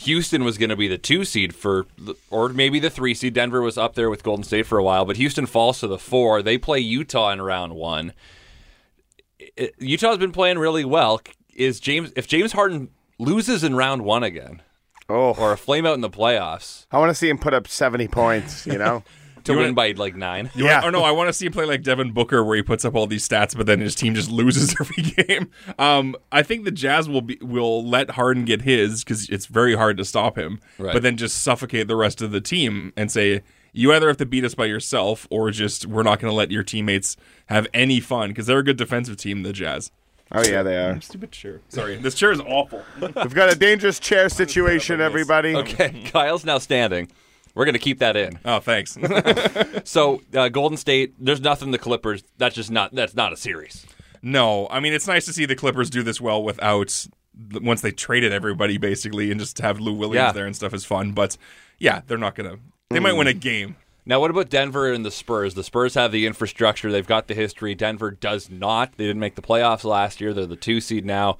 Houston 0.00 0.44
was 0.44 0.58
going 0.58 0.70
to 0.70 0.76
be 0.76 0.88
the 0.88 0.98
two 0.98 1.24
seed 1.24 1.54
for, 1.54 1.86
or 2.30 2.48
maybe 2.50 2.78
the 2.80 2.90
three 2.90 3.14
seed. 3.14 3.34
Denver 3.34 3.60
was 3.60 3.76
up 3.78 3.94
there 3.94 4.10
with 4.10 4.22
Golden 4.22 4.44
State 4.44 4.66
for 4.66 4.78
a 4.78 4.82
while, 4.84 5.04
but 5.04 5.16
Houston 5.16 5.46
falls 5.46 5.80
to 5.80 5.86
the 5.86 5.98
four. 5.98 6.42
They 6.42 6.58
play 6.58 6.78
Utah 6.80 7.30
in 7.30 7.42
round 7.42 7.74
one. 7.74 8.12
It- 9.38 9.74
Utah's 9.78 10.18
been 10.18 10.32
playing 10.32 10.58
really 10.58 10.84
well. 10.84 11.20
Is 11.54 11.80
James 11.80 12.12
if 12.16 12.26
James 12.28 12.52
Harden 12.52 12.90
loses 13.18 13.64
in 13.64 13.74
round 13.74 14.02
one 14.02 14.22
again, 14.22 14.62
oh, 15.08 15.34
or 15.34 15.52
a 15.52 15.56
flame 15.58 15.84
out 15.86 15.94
in 15.94 16.00
the 16.02 16.10
playoffs 16.10 16.86
I 16.92 16.98
want 16.98 17.10
to 17.10 17.14
see 17.14 17.28
him 17.28 17.38
put 17.38 17.52
up 17.54 17.66
70 17.66 18.08
points. 18.08 18.66
You 18.66 18.78
know. 18.78 19.02
to 19.48 19.52
win 19.54 19.62
wanna- 19.62 19.72
by 19.74 19.92
like 19.92 20.14
nine? 20.16 20.50
Yeah. 20.54 20.74
want- 20.82 20.86
or 20.86 20.90
no, 20.92 21.02
I 21.04 21.10
want 21.10 21.28
to 21.28 21.32
see 21.32 21.46
him 21.46 21.52
play 21.52 21.64
like 21.64 21.82
Devin 21.82 22.12
Booker, 22.12 22.42
where 22.44 22.56
he 22.56 22.62
puts 22.62 22.84
up 22.84 22.94
all 22.94 23.06
these 23.06 23.28
stats, 23.28 23.56
but 23.56 23.66
then 23.66 23.80
his 23.80 23.94
team 23.94 24.14
just 24.14 24.30
loses 24.30 24.74
every 24.80 25.02
game. 25.02 25.50
Um, 25.78 26.16
I 26.32 26.42
think 26.42 26.64
the 26.64 26.70
Jazz 26.70 27.08
will 27.08 27.22
be 27.22 27.38
will 27.42 27.84
let 27.86 28.10
Harden 28.12 28.44
get 28.44 28.62
his 28.62 29.04
because 29.04 29.28
it's 29.28 29.46
very 29.46 29.74
hard 29.74 29.96
to 29.98 30.04
stop 30.04 30.38
him, 30.38 30.60
Right. 30.78 30.92
but 30.92 31.02
then 31.02 31.16
just 31.16 31.42
suffocate 31.42 31.88
the 31.88 31.96
rest 31.96 32.22
of 32.22 32.30
the 32.30 32.40
team 32.40 32.92
and 32.96 33.10
say 33.10 33.42
you 33.72 33.92
either 33.92 34.08
have 34.08 34.16
to 34.16 34.26
beat 34.26 34.44
us 34.44 34.54
by 34.54 34.64
yourself 34.64 35.26
or 35.30 35.50
just 35.50 35.86
we're 35.86 36.02
not 36.02 36.18
going 36.20 36.30
to 36.30 36.34
let 36.36 36.50
your 36.50 36.62
teammates 36.62 37.16
have 37.46 37.66
any 37.74 38.00
fun 38.00 38.30
because 38.30 38.46
they're 38.46 38.58
a 38.60 38.64
good 38.64 38.78
defensive 38.78 39.16
team, 39.18 39.42
the 39.42 39.52
Jazz. 39.52 39.90
Oh 40.32 40.42
yeah, 40.42 40.62
they 40.62 40.76
are. 40.76 41.00
Stupid 41.00 41.32
chair. 41.32 41.60
Sorry, 41.68 41.96
this 41.96 42.14
chair 42.14 42.32
is 42.32 42.40
awful. 42.40 42.82
We've 43.00 43.34
got 43.34 43.50
a 43.50 43.56
dangerous 43.56 43.98
chair 43.98 44.28
situation, 44.42 45.00
everybody. 45.00 45.54
Okay, 45.54 46.02
Kyle's 46.12 46.44
now 46.44 46.58
standing. 46.58 47.08
We're 47.58 47.64
going 47.64 47.72
to 47.74 47.80
keep 47.80 47.98
that 47.98 48.16
in. 48.16 48.38
oh, 48.44 48.60
thanks. 48.60 48.96
So 49.84 50.22
uh, 50.32 50.48
Golden 50.48 50.76
State, 50.78 51.14
there's 51.18 51.40
nothing 51.40 51.72
the 51.72 51.78
Clippers. 51.78 52.22
That's 52.36 52.54
just 52.54 52.70
not. 52.70 52.94
That's 52.94 53.14
not 53.16 53.32
a 53.32 53.36
series. 53.36 53.84
No, 54.22 54.68
I 54.68 54.78
mean 54.78 54.92
it's 54.92 55.08
nice 55.08 55.24
to 55.26 55.32
see 55.32 55.44
the 55.44 55.56
Clippers 55.56 55.90
do 55.90 56.02
this 56.04 56.20
well 56.20 56.42
without 56.42 57.06
once 57.54 57.80
they 57.80 57.90
traded 57.90 58.32
everybody 58.32 58.78
basically 58.78 59.30
and 59.32 59.40
just 59.40 59.58
have 59.58 59.80
Lou 59.80 59.92
Williams 59.92 60.14
Yeah. 60.28 60.32
there 60.32 60.46
and 60.46 60.54
stuff 60.54 60.72
is 60.72 60.84
fun. 60.84 61.12
But 61.12 61.36
yeah, 61.78 62.02
they're 62.06 62.16
not 62.18 62.34
gonna. 62.36 62.58
They 62.90 63.00
might 63.00 63.14
win 63.14 63.26
a 63.26 63.32
game. 63.32 63.74
Now, 64.06 64.20
what 64.20 64.30
about 64.30 64.50
Denver 64.50 64.92
and 64.92 65.04
the 65.04 65.10
Spurs? 65.10 65.54
The 65.54 65.64
Spurs 65.64 65.94
have 65.94 66.12
the 66.12 66.26
infrastructure, 66.26 66.92
they've 66.92 67.06
got 67.06 67.26
the 67.28 67.34
history. 67.34 67.74
Denver 67.74 68.10
does 68.12 68.48
not. 68.50 68.92
They 68.96 69.04
didn't 69.06 69.20
make 69.20 69.34
the 69.34 69.42
playoffs 69.42 69.84
last 69.84 70.20
year. 70.20 70.32
They're 70.32 70.46
the 70.46 70.54
two 70.56 70.80
seed 70.80 71.04
now. 71.04 71.38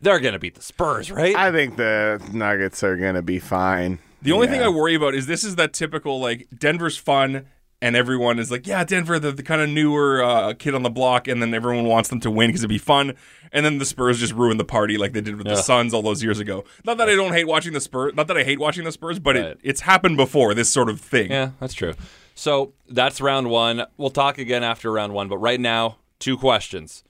They're 0.00 0.20
going 0.20 0.34
to 0.34 0.38
beat 0.38 0.54
the 0.56 0.62
Spurs, 0.62 1.10
right? 1.10 1.34
I 1.34 1.50
think 1.52 1.76
the 1.76 2.22
Nuggets 2.32 2.84
are 2.84 2.96
going 2.96 3.14
to 3.14 3.22
be 3.22 3.38
fine. 3.38 3.98
The 4.26 4.32
only 4.32 4.46
thing 4.48 4.60
I 4.62 4.68
worry 4.68 4.94
about 4.94 5.14
is 5.14 5.26
this 5.26 5.42
is 5.44 5.56
that 5.56 5.72
typical 5.72 6.20
like 6.20 6.48
Denver's 6.56 6.96
fun 6.98 7.46
and 7.82 7.94
everyone 7.94 8.38
is 8.38 8.50
like, 8.50 8.66
yeah, 8.66 8.84
Denver, 8.84 9.18
the, 9.18 9.32
the 9.32 9.42
kind 9.42 9.60
of 9.60 9.68
newer 9.68 10.22
uh, 10.22 10.54
kid 10.54 10.74
on 10.74 10.82
the 10.82 10.88
block, 10.90 11.28
and 11.28 11.42
then 11.42 11.52
everyone 11.52 11.84
wants 11.84 12.08
them 12.08 12.20
to 12.20 12.30
win 12.30 12.48
because 12.48 12.62
it'd 12.62 12.70
be 12.70 12.78
fun. 12.78 13.14
And 13.52 13.64
then 13.66 13.76
the 13.78 13.84
Spurs 13.84 14.18
just 14.18 14.32
ruin 14.32 14.56
the 14.56 14.64
party 14.64 14.96
like 14.96 15.12
they 15.12 15.20
did 15.20 15.36
with 15.36 15.46
the 15.46 15.56
Suns 15.56 15.92
all 15.92 16.00
those 16.02 16.22
years 16.22 16.40
ago. 16.40 16.64
Not 16.84 16.96
that 16.98 17.08
I 17.08 17.14
don't 17.14 17.32
hate 17.34 17.46
watching 17.46 17.74
the 17.74 17.80
Spurs, 17.80 18.14
not 18.14 18.28
that 18.28 18.36
I 18.38 18.44
hate 18.44 18.58
watching 18.58 18.84
the 18.84 18.92
Spurs, 18.92 19.18
but 19.18 19.36
Right. 19.36 19.44
it, 19.44 19.60
it's 19.62 19.82
happened 19.82 20.16
before. 20.16 20.54
This 20.54 20.70
sort 20.70 20.88
of 20.88 21.00
thing. 21.00 21.30
yeah, 21.30 21.50
that's 21.60 21.74
true. 21.74 21.92
So 22.34 22.72
that's 22.88 23.20
round 23.20 23.50
one. 23.50 23.84
We'll 23.98 24.10
talk 24.10 24.38
again 24.38 24.62
after 24.64 24.90
round 24.90 25.12
one. 25.12 25.28
But 25.28 25.38
right 25.38 25.60
now, 25.60 25.98
two 26.18 26.36
questions: 26.38 27.04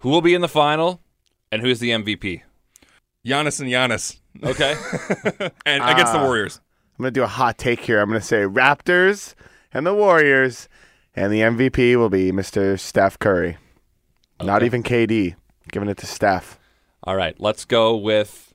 Who 0.00 0.10
will 0.10 0.22
be 0.22 0.34
in 0.34 0.40
the 0.42 0.48
final, 0.48 1.00
and 1.50 1.62
who's 1.62 1.80
the 1.80 1.90
MVP? 1.90 2.42
Giannis 3.26 3.60
and 3.60 3.70
Giannis, 3.70 4.18
Okay. 4.42 4.72
and 5.66 5.82
against 5.84 6.12
the 6.12 6.18
Ah. 6.18 6.24
Warriors. 6.24 6.60
I'm 6.98 7.02
going 7.04 7.14
to 7.14 7.20
do 7.20 7.24
a 7.24 7.28
hot 7.28 7.56
take 7.58 7.80
here. 7.80 8.00
I'm 8.00 8.08
going 8.08 8.20
to 8.20 8.26
say 8.26 8.42
Raptors 8.42 9.34
and 9.72 9.86
the 9.86 9.94
Warriors, 9.94 10.68
and 11.14 11.32
the 11.32 11.40
MVP 11.40 11.96
will 11.96 12.10
be 12.10 12.32
Mr. 12.32 12.78
Steph 12.78 13.18
Curry. 13.18 13.56
Not 14.40 14.56
Okay. 14.58 14.66
even 14.66 14.82
KD. 14.82 15.36
Giving 15.70 15.88
it 15.88 15.96
to 15.98 16.06
Steph. 16.06 16.58
All 17.04 17.16
right, 17.16 17.34
let's 17.40 17.64
go 17.64 17.96
with. 17.96 18.52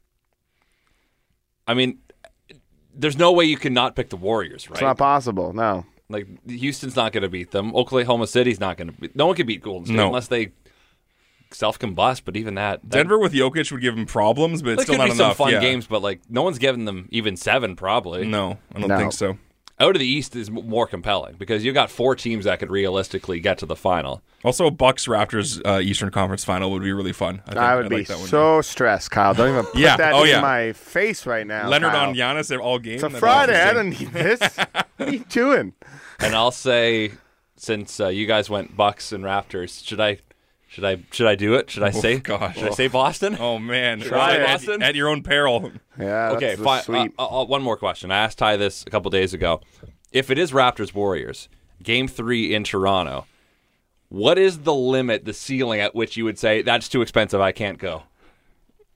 I 1.68 1.74
mean, 1.74 2.00
there's 2.94 3.18
no 3.18 3.32
way 3.32 3.46
you 3.46 3.58
can 3.58 3.74
not 3.74 3.96
pick 3.96 4.10
the 4.10 4.18
Warriors, 4.18 4.70
right? 4.70 4.76
It's 4.76 4.82
not 4.82 4.98
possible. 4.98 5.54
No. 5.54 5.86
Like 6.10 6.28
Houston's 6.48 6.96
not 6.96 7.12
going 7.12 7.24
to 7.24 7.30
beat 7.30 7.52
them. 7.52 7.76
Oklahoma 7.76 8.28
City's 8.28 8.60
not 8.60 8.78
going 8.78 8.90
to. 8.90 8.94
beat 8.94 9.16
No 9.16 9.26
one 9.28 9.36
can 9.36 9.46
beat 9.48 9.62
Golden 9.62 9.86
State 9.86 9.96
No. 9.96 10.08
unless 10.08 10.28
they 10.28 10.52
self 11.52 11.78
combust. 11.80 12.22
But 12.26 12.36
even 12.38 12.56
that, 12.56 12.82
that 12.84 12.90
Denver 12.90 13.20
with 13.20 13.34
Jokic 13.34 13.72
would 13.72 13.82
give 13.82 13.98
him 13.98 14.06
problems, 14.06 14.62
but 14.62 14.74
it's 14.74 14.84
still 14.84 14.96
could 14.96 15.00
not 15.00 15.06
be 15.10 15.16
some 15.16 15.26
enough. 15.28 15.38
fun 15.38 15.52
yeah. 15.54 15.60
games, 15.60 15.88
but 15.88 16.02
like 16.02 16.22
no 16.30 16.42
one's 16.44 16.58
giving 16.60 16.86
them 16.86 17.08
even 17.12 17.36
seven. 17.38 17.76
Probably 17.76 18.26
No, 18.28 18.58
I 18.76 18.80
don't 18.80 18.90
No. 18.90 18.98
think 18.98 19.14
so. 19.14 19.38
out 19.80 19.96
of 19.96 20.00
the 20.00 20.08
East 20.08 20.36
is 20.36 20.50
more 20.50 20.88
compelling 20.88 21.36
because 21.38 21.64
you've 21.64 21.76
got 21.76 21.92
four 21.92 22.16
teams 22.16 22.46
that 22.46 22.58
could 22.60 22.72
realistically 22.72 23.40
get 23.40 23.60
to 23.60 23.66
the 23.68 23.76
final. 23.76 24.22
Also, 24.44 24.70
Bucks 24.72 25.06
Raptors 25.08 25.62
uh, 25.68 25.80
Eastern 25.80 26.10
Conference 26.12 26.44
Final 26.44 26.72
would 26.72 26.82
be 26.84 26.92
really 26.94 27.12
fun. 27.14 27.42
I, 27.46 27.50
think, 27.50 27.58
I 27.58 27.76
would 27.76 27.86
I'd 27.86 27.90
be 27.90 27.98
like 27.98 28.08
that 28.08 28.18
one. 28.20 28.28
so 28.28 28.62
stressed, 28.62 29.12
Kyle. 29.12 29.34
Don't 29.34 29.50
even 29.50 29.66
put 29.66 29.76
Yeah. 29.76 29.98
that 29.98 30.14
Oh, 30.14 30.24
in 30.24 30.30
yeah. 30.30 30.42
my 30.42 30.74
face 30.74 31.26
right 31.26 31.46
now. 31.46 31.68
Leonard 31.70 31.92
Kyle. 31.92 32.10
on 32.10 32.16
Giannis 32.16 32.58
all 32.60 32.80
game. 32.80 32.96
It's 32.96 33.04
a 33.04 33.08
That'd 33.08 33.20
Friday. 33.20 33.62
I 33.62 33.74
don't 33.74 33.90
need 33.90 34.12
this. 34.14 34.40
what 34.58 34.88
are 35.00 35.12
you 35.12 35.20
doing? 35.30 35.74
And 36.20 36.34
I'll 36.36 36.52
say, 36.52 37.12
since 37.56 38.00
uh, 38.00 38.08
you 38.08 38.26
guys 38.26 38.50
went 38.50 38.76
Bucks 38.78 39.12
and 39.12 39.24
Raptors, 39.24 39.86
should 39.86 40.00
I, 40.00 40.20
should 40.68 40.84
I, 40.86 40.98
should 41.12 41.28
I 41.28 41.36
do 41.36 41.54
it? 41.56 41.70
Should 41.70 41.84
I 41.84 41.92
say? 41.92 42.20
gosh. 42.20 42.56
Should 42.58 42.68
I 42.68 42.72
say 42.72 42.88
Boston? 42.88 43.38
Oh 43.40 43.58
man, 43.60 44.02
Try 44.02 44.36
at, 44.36 44.42
it. 44.42 44.46
Boston? 44.48 44.82
at 44.84 44.96
your 44.96 45.08
own 45.10 45.24
peril. 45.24 45.72
Yeah. 46.00 46.32
okay, 46.32 46.50
That's 46.56 46.62
fine. 46.62 46.84
Sweet. 46.84 47.14
Uh, 47.18 47.42
uh, 47.42 47.46
one 47.46 47.64
more 47.64 47.78
question. 47.78 48.12
I 48.12 48.18
asked 48.18 48.38
Ty 48.38 48.58
this 48.58 48.84
a 48.86 48.90
couple 48.90 49.10
days 49.10 49.34
ago. 49.34 49.62
If 50.12 50.30
it 50.30 50.38
is 50.38 50.52
Raptors 50.52 50.94
Warriors, 50.94 51.50
Game 51.82 52.08
Three 52.08 52.54
in 52.54 52.64
Toronto, 52.64 53.26
What 54.10 54.38
is 54.38 54.60
the 54.60 54.74
limit, 54.76 55.26
the 55.26 55.34
ceiling 55.34 55.80
at 55.80 55.96
which 55.96 56.16
you 56.18 56.24
would 56.26 56.38
say 56.40 56.62
that's 56.62 56.88
too 56.88 57.02
expensive? 57.02 57.42
I 57.42 57.52
can't 57.52 57.78
go. 57.78 58.04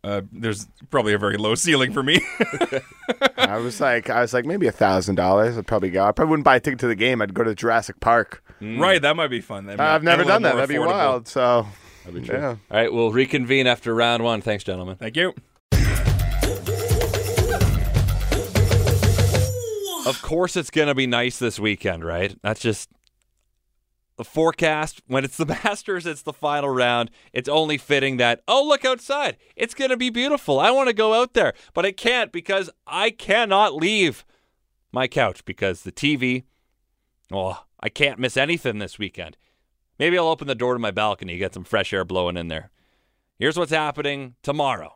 Uh, 0.04 0.22
there's 0.32 0.68
probably 0.90 1.14
a 1.14 1.18
very 1.18 1.38
low 1.38 1.54
ceiling 1.54 1.94
for 1.94 2.02
me. 2.02 2.20
I 3.38 3.58
was 3.58 3.80
like, 3.80 4.10
I 4.10 4.22
was 4.22 4.34
like, 4.34 4.46
maybe 4.46 4.68
a 4.68 4.72
thousand 4.72 5.16
dollars. 5.16 5.58
I'd 5.58 5.68
probably 5.68 5.90
go. 5.92 6.04
I 6.06 6.12
probably 6.12 6.32
wouldn't 6.32 6.46
buy 6.46 6.56
a 6.56 6.60
ticket 6.60 6.80
to 6.80 6.88
the 6.88 6.96
game. 6.96 7.22
I'd 7.22 7.34
go 7.34 7.44
to 7.44 7.54
Jurassic 7.54 8.00
Park. 8.00 8.44
Mm. 8.62 8.80
Right, 8.80 9.02
that 9.02 9.16
might 9.16 9.30
be 9.30 9.42
fun. 9.42 9.66
That'd 9.66 9.80
be- 9.80 9.84
I've 9.84 10.04
never 10.04 10.24
done 10.24 10.44
that. 10.44 10.56
That'd 10.56 10.76
more 10.76 10.86
be 10.88 10.92
wild. 10.94 11.28
So, 11.28 11.66
be 12.12 12.22
yeah. 12.22 12.50
All 12.50 12.58
right, 12.70 12.94
we'll 12.94 13.12
reconvene 13.12 13.66
after 13.66 13.94
round 13.96 14.24
one. 14.24 14.42
Thanks, 14.42 14.64
gentlemen. 14.64 14.98
Thank 14.98 15.18
you. 15.18 15.34
Of 20.06 20.22
course, 20.24 20.56
it's 20.56 20.70
going 20.72 20.88
to 20.88 20.96
be 20.96 21.08
nice 21.08 21.40
this 21.40 21.60
weekend, 21.60 22.04
right? 22.04 22.36
That's 22.42 22.60
just 22.60 22.90
the 24.18 24.24
forecast. 24.24 25.02
When 25.08 25.24
it's 25.24 25.38
the 25.38 25.46
Masters, 25.64 26.06
it's 26.06 26.24
the 26.24 26.34
final 26.34 26.70
round. 26.70 27.12
It's 27.34 27.48
only 27.50 27.78
fitting 27.78 28.18
that, 28.18 28.42
oh, 28.48 28.64
look 28.68 28.84
outside. 28.84 29.38
It's 29.56 29.74
going 29.74 29.90
to 29.92 29.98
be 29.98 30.10
beautiful. 30.10 30.60
I 30.60 30.70
want 30.72 30.88
to 30.90 30.94
go 30.94 31.14
out 31.14 31.34
there, 31.34 31.54
but 31.74 31.86
I 31.86 31.92
can't 31.92 32.32
because 32.32 32.70
I 32.86 33.10
cannot 33.12 33.76
leave 33.76 34.26
my 34.92 35.08
couch 35.08 35.46
because 35.46 35.84
the 35.84 35.92
TV, 35.92 36.44
oh, 37.34 37.64
I 37.80 37.90
can't 37.90 38.20
miss 38.20 38.38
anything 38.38 38.80
this 38.80 39.00
weekend. 39.00 39.38
Maybe 40.00 40.18
I'll 40.18 40.28
open 40.28 40.48
the 40.48 40.56
door 40.56 40.74
to 40.74 40.80
my 40.80 40.92
balcony, 40.92 41.38
get 41.38 41.54
some 41.54 41.64
fresh 41.64 41.94
air 41.94 42.06
blowing 42.06 42.38
in 42.38 42.48
there. 42.48 42.72
Here's 43.38 43.58
what's 43.58 43.72
happening 43.72 44.36
tomorrow 44.44 44.96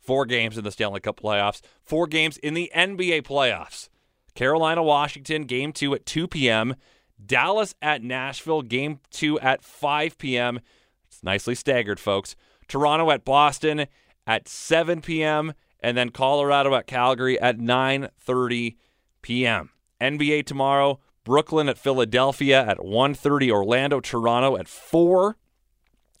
four 0.00 0.24
games 0.24 0.56
in 0.56 0.64
the 0.64 0.70
Stanley 0.70 1.00
Cup 1.00 1.20
playoffs, 1.20 1.60
four 1.82 2.06
games 2.06 2.36
in 2.38 2.54
the 2.54 2.70
NBA 2.74 3.22
playoffs. 3.22 3.88
Carolina, 4.34 4.82
Washington, 4.82 5.42
game 5.42 5.72
two 5.72 5.94
at 5.94 6.06
2 6.06 6.28
p.m. 6.28 6.76
Dallas 7.24 7.74
at 7.82 8.02
Nashville, 8.02 8.62
game 8.62 9.00
two 9.10 9.40
at 9.40 9.64
5 9.64 10.16
p.m. 10.18 10.60
It's 11.06 11.24
nicely 11.24 11.54
staggered, 11.54 11.98
folks. 11.98 12.36
Toronto 12.68 13.10
at 13.10 13.24
Boston 13.24 13.86
at 14.26 14.48
7 14.48 15.00
p.m. 15.00 15.54
and 15.80 15.96
then 15.96 16.10
Colorado 16.10 16.74
at 16.74 16.86
Calgary 16.86 17.40
at 17.40 17.58
9:30 17.58 18.76
p.m. 19.22 19.70
NBA 20.00 20.44
tomorrow, 20.46 21.00
Brooklyn 21.26 21.68
at 21.68 21.76
Philadelphia 21.76 22.64
at 22.64 22.78
1:30, 22.78 23.50
Orlando, 23.50 23.98
Toronto 23.98 24.56
at 24.56 24.68
4, 24.68 25.36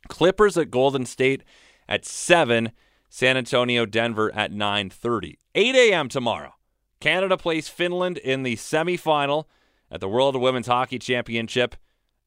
Clippers 0.08 0.58
at 0.58 0.68
Golden 0.68 1.06
State 1.06 1.44
at 1.88 2.04
7, 2.04 2.72
San 3.08 3.36
Antonio, 3.36 3.86
Denver 3.86 4.34
at 4.34 4.50
9:30. 4.50 5.38
8 5.54 5.74
a.m. 5.76 6.08
tomorrow. 6.08 6.54
Canada 6.98 7.36
plays 7.36 7.68
Finland 7.68 8.18
in 8.18 8.42
the 8.42 8.56
semifinal 8.56 9.44
at 9.92 10.00
the 10.00 10.08
World 10.08 10.34
Women's 10.34 10.66
Hockey 10.66 10.98
Championship. 10.98 11.76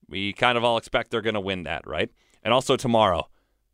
We 0.07 0.31
kind 0.31 0.57
of 0.57 0.63
all 0.63 0.77
expect 0.77 1.11
they're 1.11 1.21
going 1.21 1.33
to 1.33 1.41
win 1.41 1.63
that, 1.63 1.85
right? 1.85 2.09
And 2.41 2.53
also 2.53 2.77
tomorrow, 2.77 3.27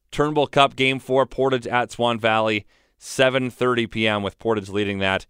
Turnbull 0.10 0.48
Cup 0.48 0.76
Game 0.76 0.98
4, 0.98 1.28
Portage 1.28 1.68
at 1.68 1.92
Swan 1.92 2.20
Valley, 2.20 2.66
7.30 3.00 3.92
p.m. 3.92 4.24
with 4.24 4.40
Portage 4.40 4.70
leading 4.70 4.98
that 4.98 5.28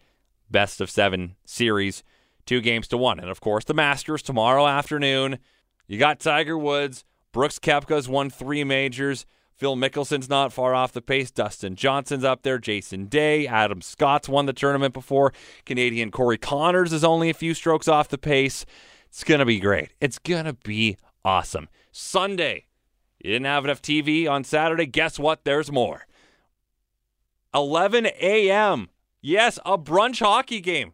best 0.49 0.79
of 0.79 0.89
seven 0.89 1.35
series, 1.45 2.03
two 2.45 2.61
games 2.61 2.87
to 2.89 2.97
one. 2.97 3.19
And, 3.19 3.29
of 3.29 3.41
course, 3.41 3.65
the 3.65 3.73
Masters 3.73 4.21
tomorrow 4.21 4.67
afternoon. 4.67 5.39
You 5.87 5.97
got 5.97 6.19
Tiger 6.19 6.57
Woods. 6.57 7.03
Brooks 7.31 7.59
Koepka's 7.59 8.07
won 8.07 8.29
three 8.29 8.63
majors. 8.63 9.25
Phil 9.55 9.75
Mickelson's 9.75 10.29
not 10.29 10.51
far 10.51 10.75
off 10.75 10.91
the 10.91 11.01
pace. 11.01 11.31
Dustin 11.31 11.75
Johnson's 11.75 12.23
up 12.23 12.43
there. 12.43 12.57
Jason 12.57 13.05
Day. 13.05 13.47
Adam 13.47 13.81
Scott's 13.81 14.27
won 14.27 14.45
the 14.45 14.53
tournament 14.53 14.93
before. 14.93 15.33
Canadian 15.65 16.11
Corey 16.11 16.37
Conners 16.37 16.91
is 16.91 17.03
only 17.03 17.29
a 17.29 17.33
few 17.33 17.53
strokes 17.53 17.87
off 17.87 18.09
the 18.09 18.17
pace. 18.17 18.65
It's 19.07 19.23
going 19.23 19.39
to 19.39 19.45
be 19.45 19.59
great. 19.59 19.91
It's 20.01 20.19
going 20.19 20.43
to 20.45 20.53
be 20.53 20.97
awesome. 21.23 21.69
Sunday, 21.91 22.65
you 23.23 23.31
didn't 23.31 23.45
have 23.45 23.63
enough 23.63 23.81
TV 23.81 24.29
on 24.29 24.43
Saturday. 24.43 24.85
Guess 24.85 25.19
what? 25.19 25.45
There's 25.45 25.71
more. 25.71 26.05
11 27.53 28.07
a.m. 28.07 28.89
Yes, 29.21 29.57
a 29.65 29.77
brunch 29.77 30.19
hockey 30.19 30.59
game. 30.59 30.91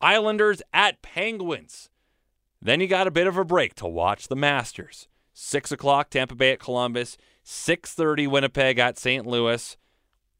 Islanders 0.00 0.62
at 0.72 1.02
Penguins. 1.02 1.90
Then 2.60 2.80
you 2.80 2.86
got 2.86 3.06
a 3.06 3.12
bit 3.12 3.26
of 3.26 3.36
a 3.36 3.44
break 3.44 3.74
to 3.76 3.86
watch 3.86 4.28
the 4.28 4.36
Masters. 4.36 5.08
6 5.32 5.70
o'clock, 5.72 6.10
Tampa 6.10 6.34
Bay 6.34 6.52
at 6.52 6.60
Columbus. 6.60 7.16
6.30, 7.44 8.28
Winnipeg 8.28 8.78
at 8.78 8.98
St. 8.98 9.26
Louis. 9.26 9.76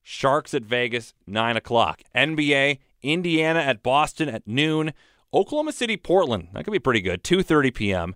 Sharks 0.02 0.54
at 0.54 0.64
Vegas, 0.64 1.14
9 1.26 1.56
o'clock. 1.56 2.02
NBA, 2.14 2.78
Indiana 3.02 3.60
at 3.60 3.82
Boston 3.82 4.28
at 4.28 4.46
noon. 4.46 4.92
Oklahoma 5.32 5.72
City, 5.72 5.96
Portland. 5.96 6.48
That 6.52 6.64
could 6.64 6.72
be 6.72 6.78
pretty 6.78 7.00
good. 7.00 7.22
2.30 7.22 7.74
p.m. 7.74 8.14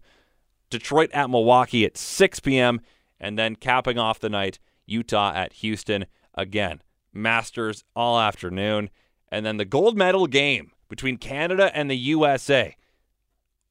Detroit 0.71 1.11
at 1.13 1.31
Milwaukee 1.31 1.85
at 1.85 1.97
6 1.97 2.41
p.m. 2.41 2.81
And 3.21 3.39
then 3.39 3.57
capping 3.57 3.99
off 3.99 4.19
the 4.19 4.31
night, 4.31 4.59
Utah 4.87 5.33
at 5.35 5.53
Houston. 5.55 6.07
Again, 6.35 6.83
Masters 7.13 7.85
all 7.95 8.19
afternoon. 8.19 8.91
And 9.31 9.47
then 9.47 9.59
the 9.59 9.65
gold 9.65 9.97
medal 9.97 10.27
game 10.27 10.73
between 10.93 11.17
Canada 11.17 11.71
and 11.75 11.91
the 11.91 11.97
USA. 11.97 12.77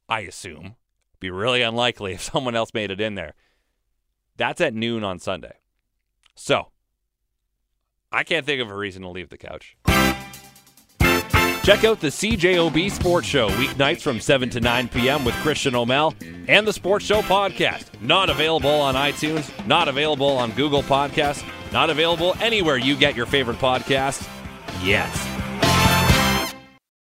I 0.09 0.21
assume. 0.21 0.75
Be 1.19 1.29
really 1.29 1.61
unlikely 1.61 2.13
if 2.13 2.21
someone 2.33 2.55
else 2.55 2.73
made 2.73 2.89
it 2.89 2.99
in 2.99 3.13
there. 3.13 3.35
That's 4.37 4.59
at 4.59 4.73
noon 4.73 5.03
on 5.03 5.19
Sunday. 5.19 5.53
So, 6.33 6.69
I 8.11 8.23
can't 8.23 8.43
think 8.43 8.59
of 8.59 8.71
a 8.71 8.75
reason 8.75 9.03
to 9.03 9.09
leave 9.09 9.29
the 9.29 9.37
couch. 9.37 9.77
Check 11.63 11.83
out 11.83 11.99
the 11.99 12.07
CJOB 12.07 12.89
Sports 12.89 13.27
Show 13.27 13.49
weeknights 13.49 14.01
from 14.01 14.19
7 14.19 14.49
to 14.49 14.59
9 14.59 14.87
p.m. 14.87 15.23
with 15.23 15.35
Christian 15.35 15.75
O'Mel 15.75 16.15
and 16.47 16.67
the 16.67 16.73
Sports 16.73 17.05
Show 17.05 17.21
podcast. 17.21 17.85
Not 18.01 18.31
available 18.31 18.71
on 18.71 18.95
iTunes, 18.95 19.47
not 19.67 19.87
available 19.87 20.37
on 20.37 20.49
Google 20.53 20.81
Podcasts, 20.81 21.45
not 21.71 21.91
available 21.91 22.35
anywhere 22.39 22.77
you 22.77 22.97
get 22.97 23.15
your 23.15 23.27
favorite 23.27 23.59
podcasts 23.59 24.27
yet. 24.83 25.40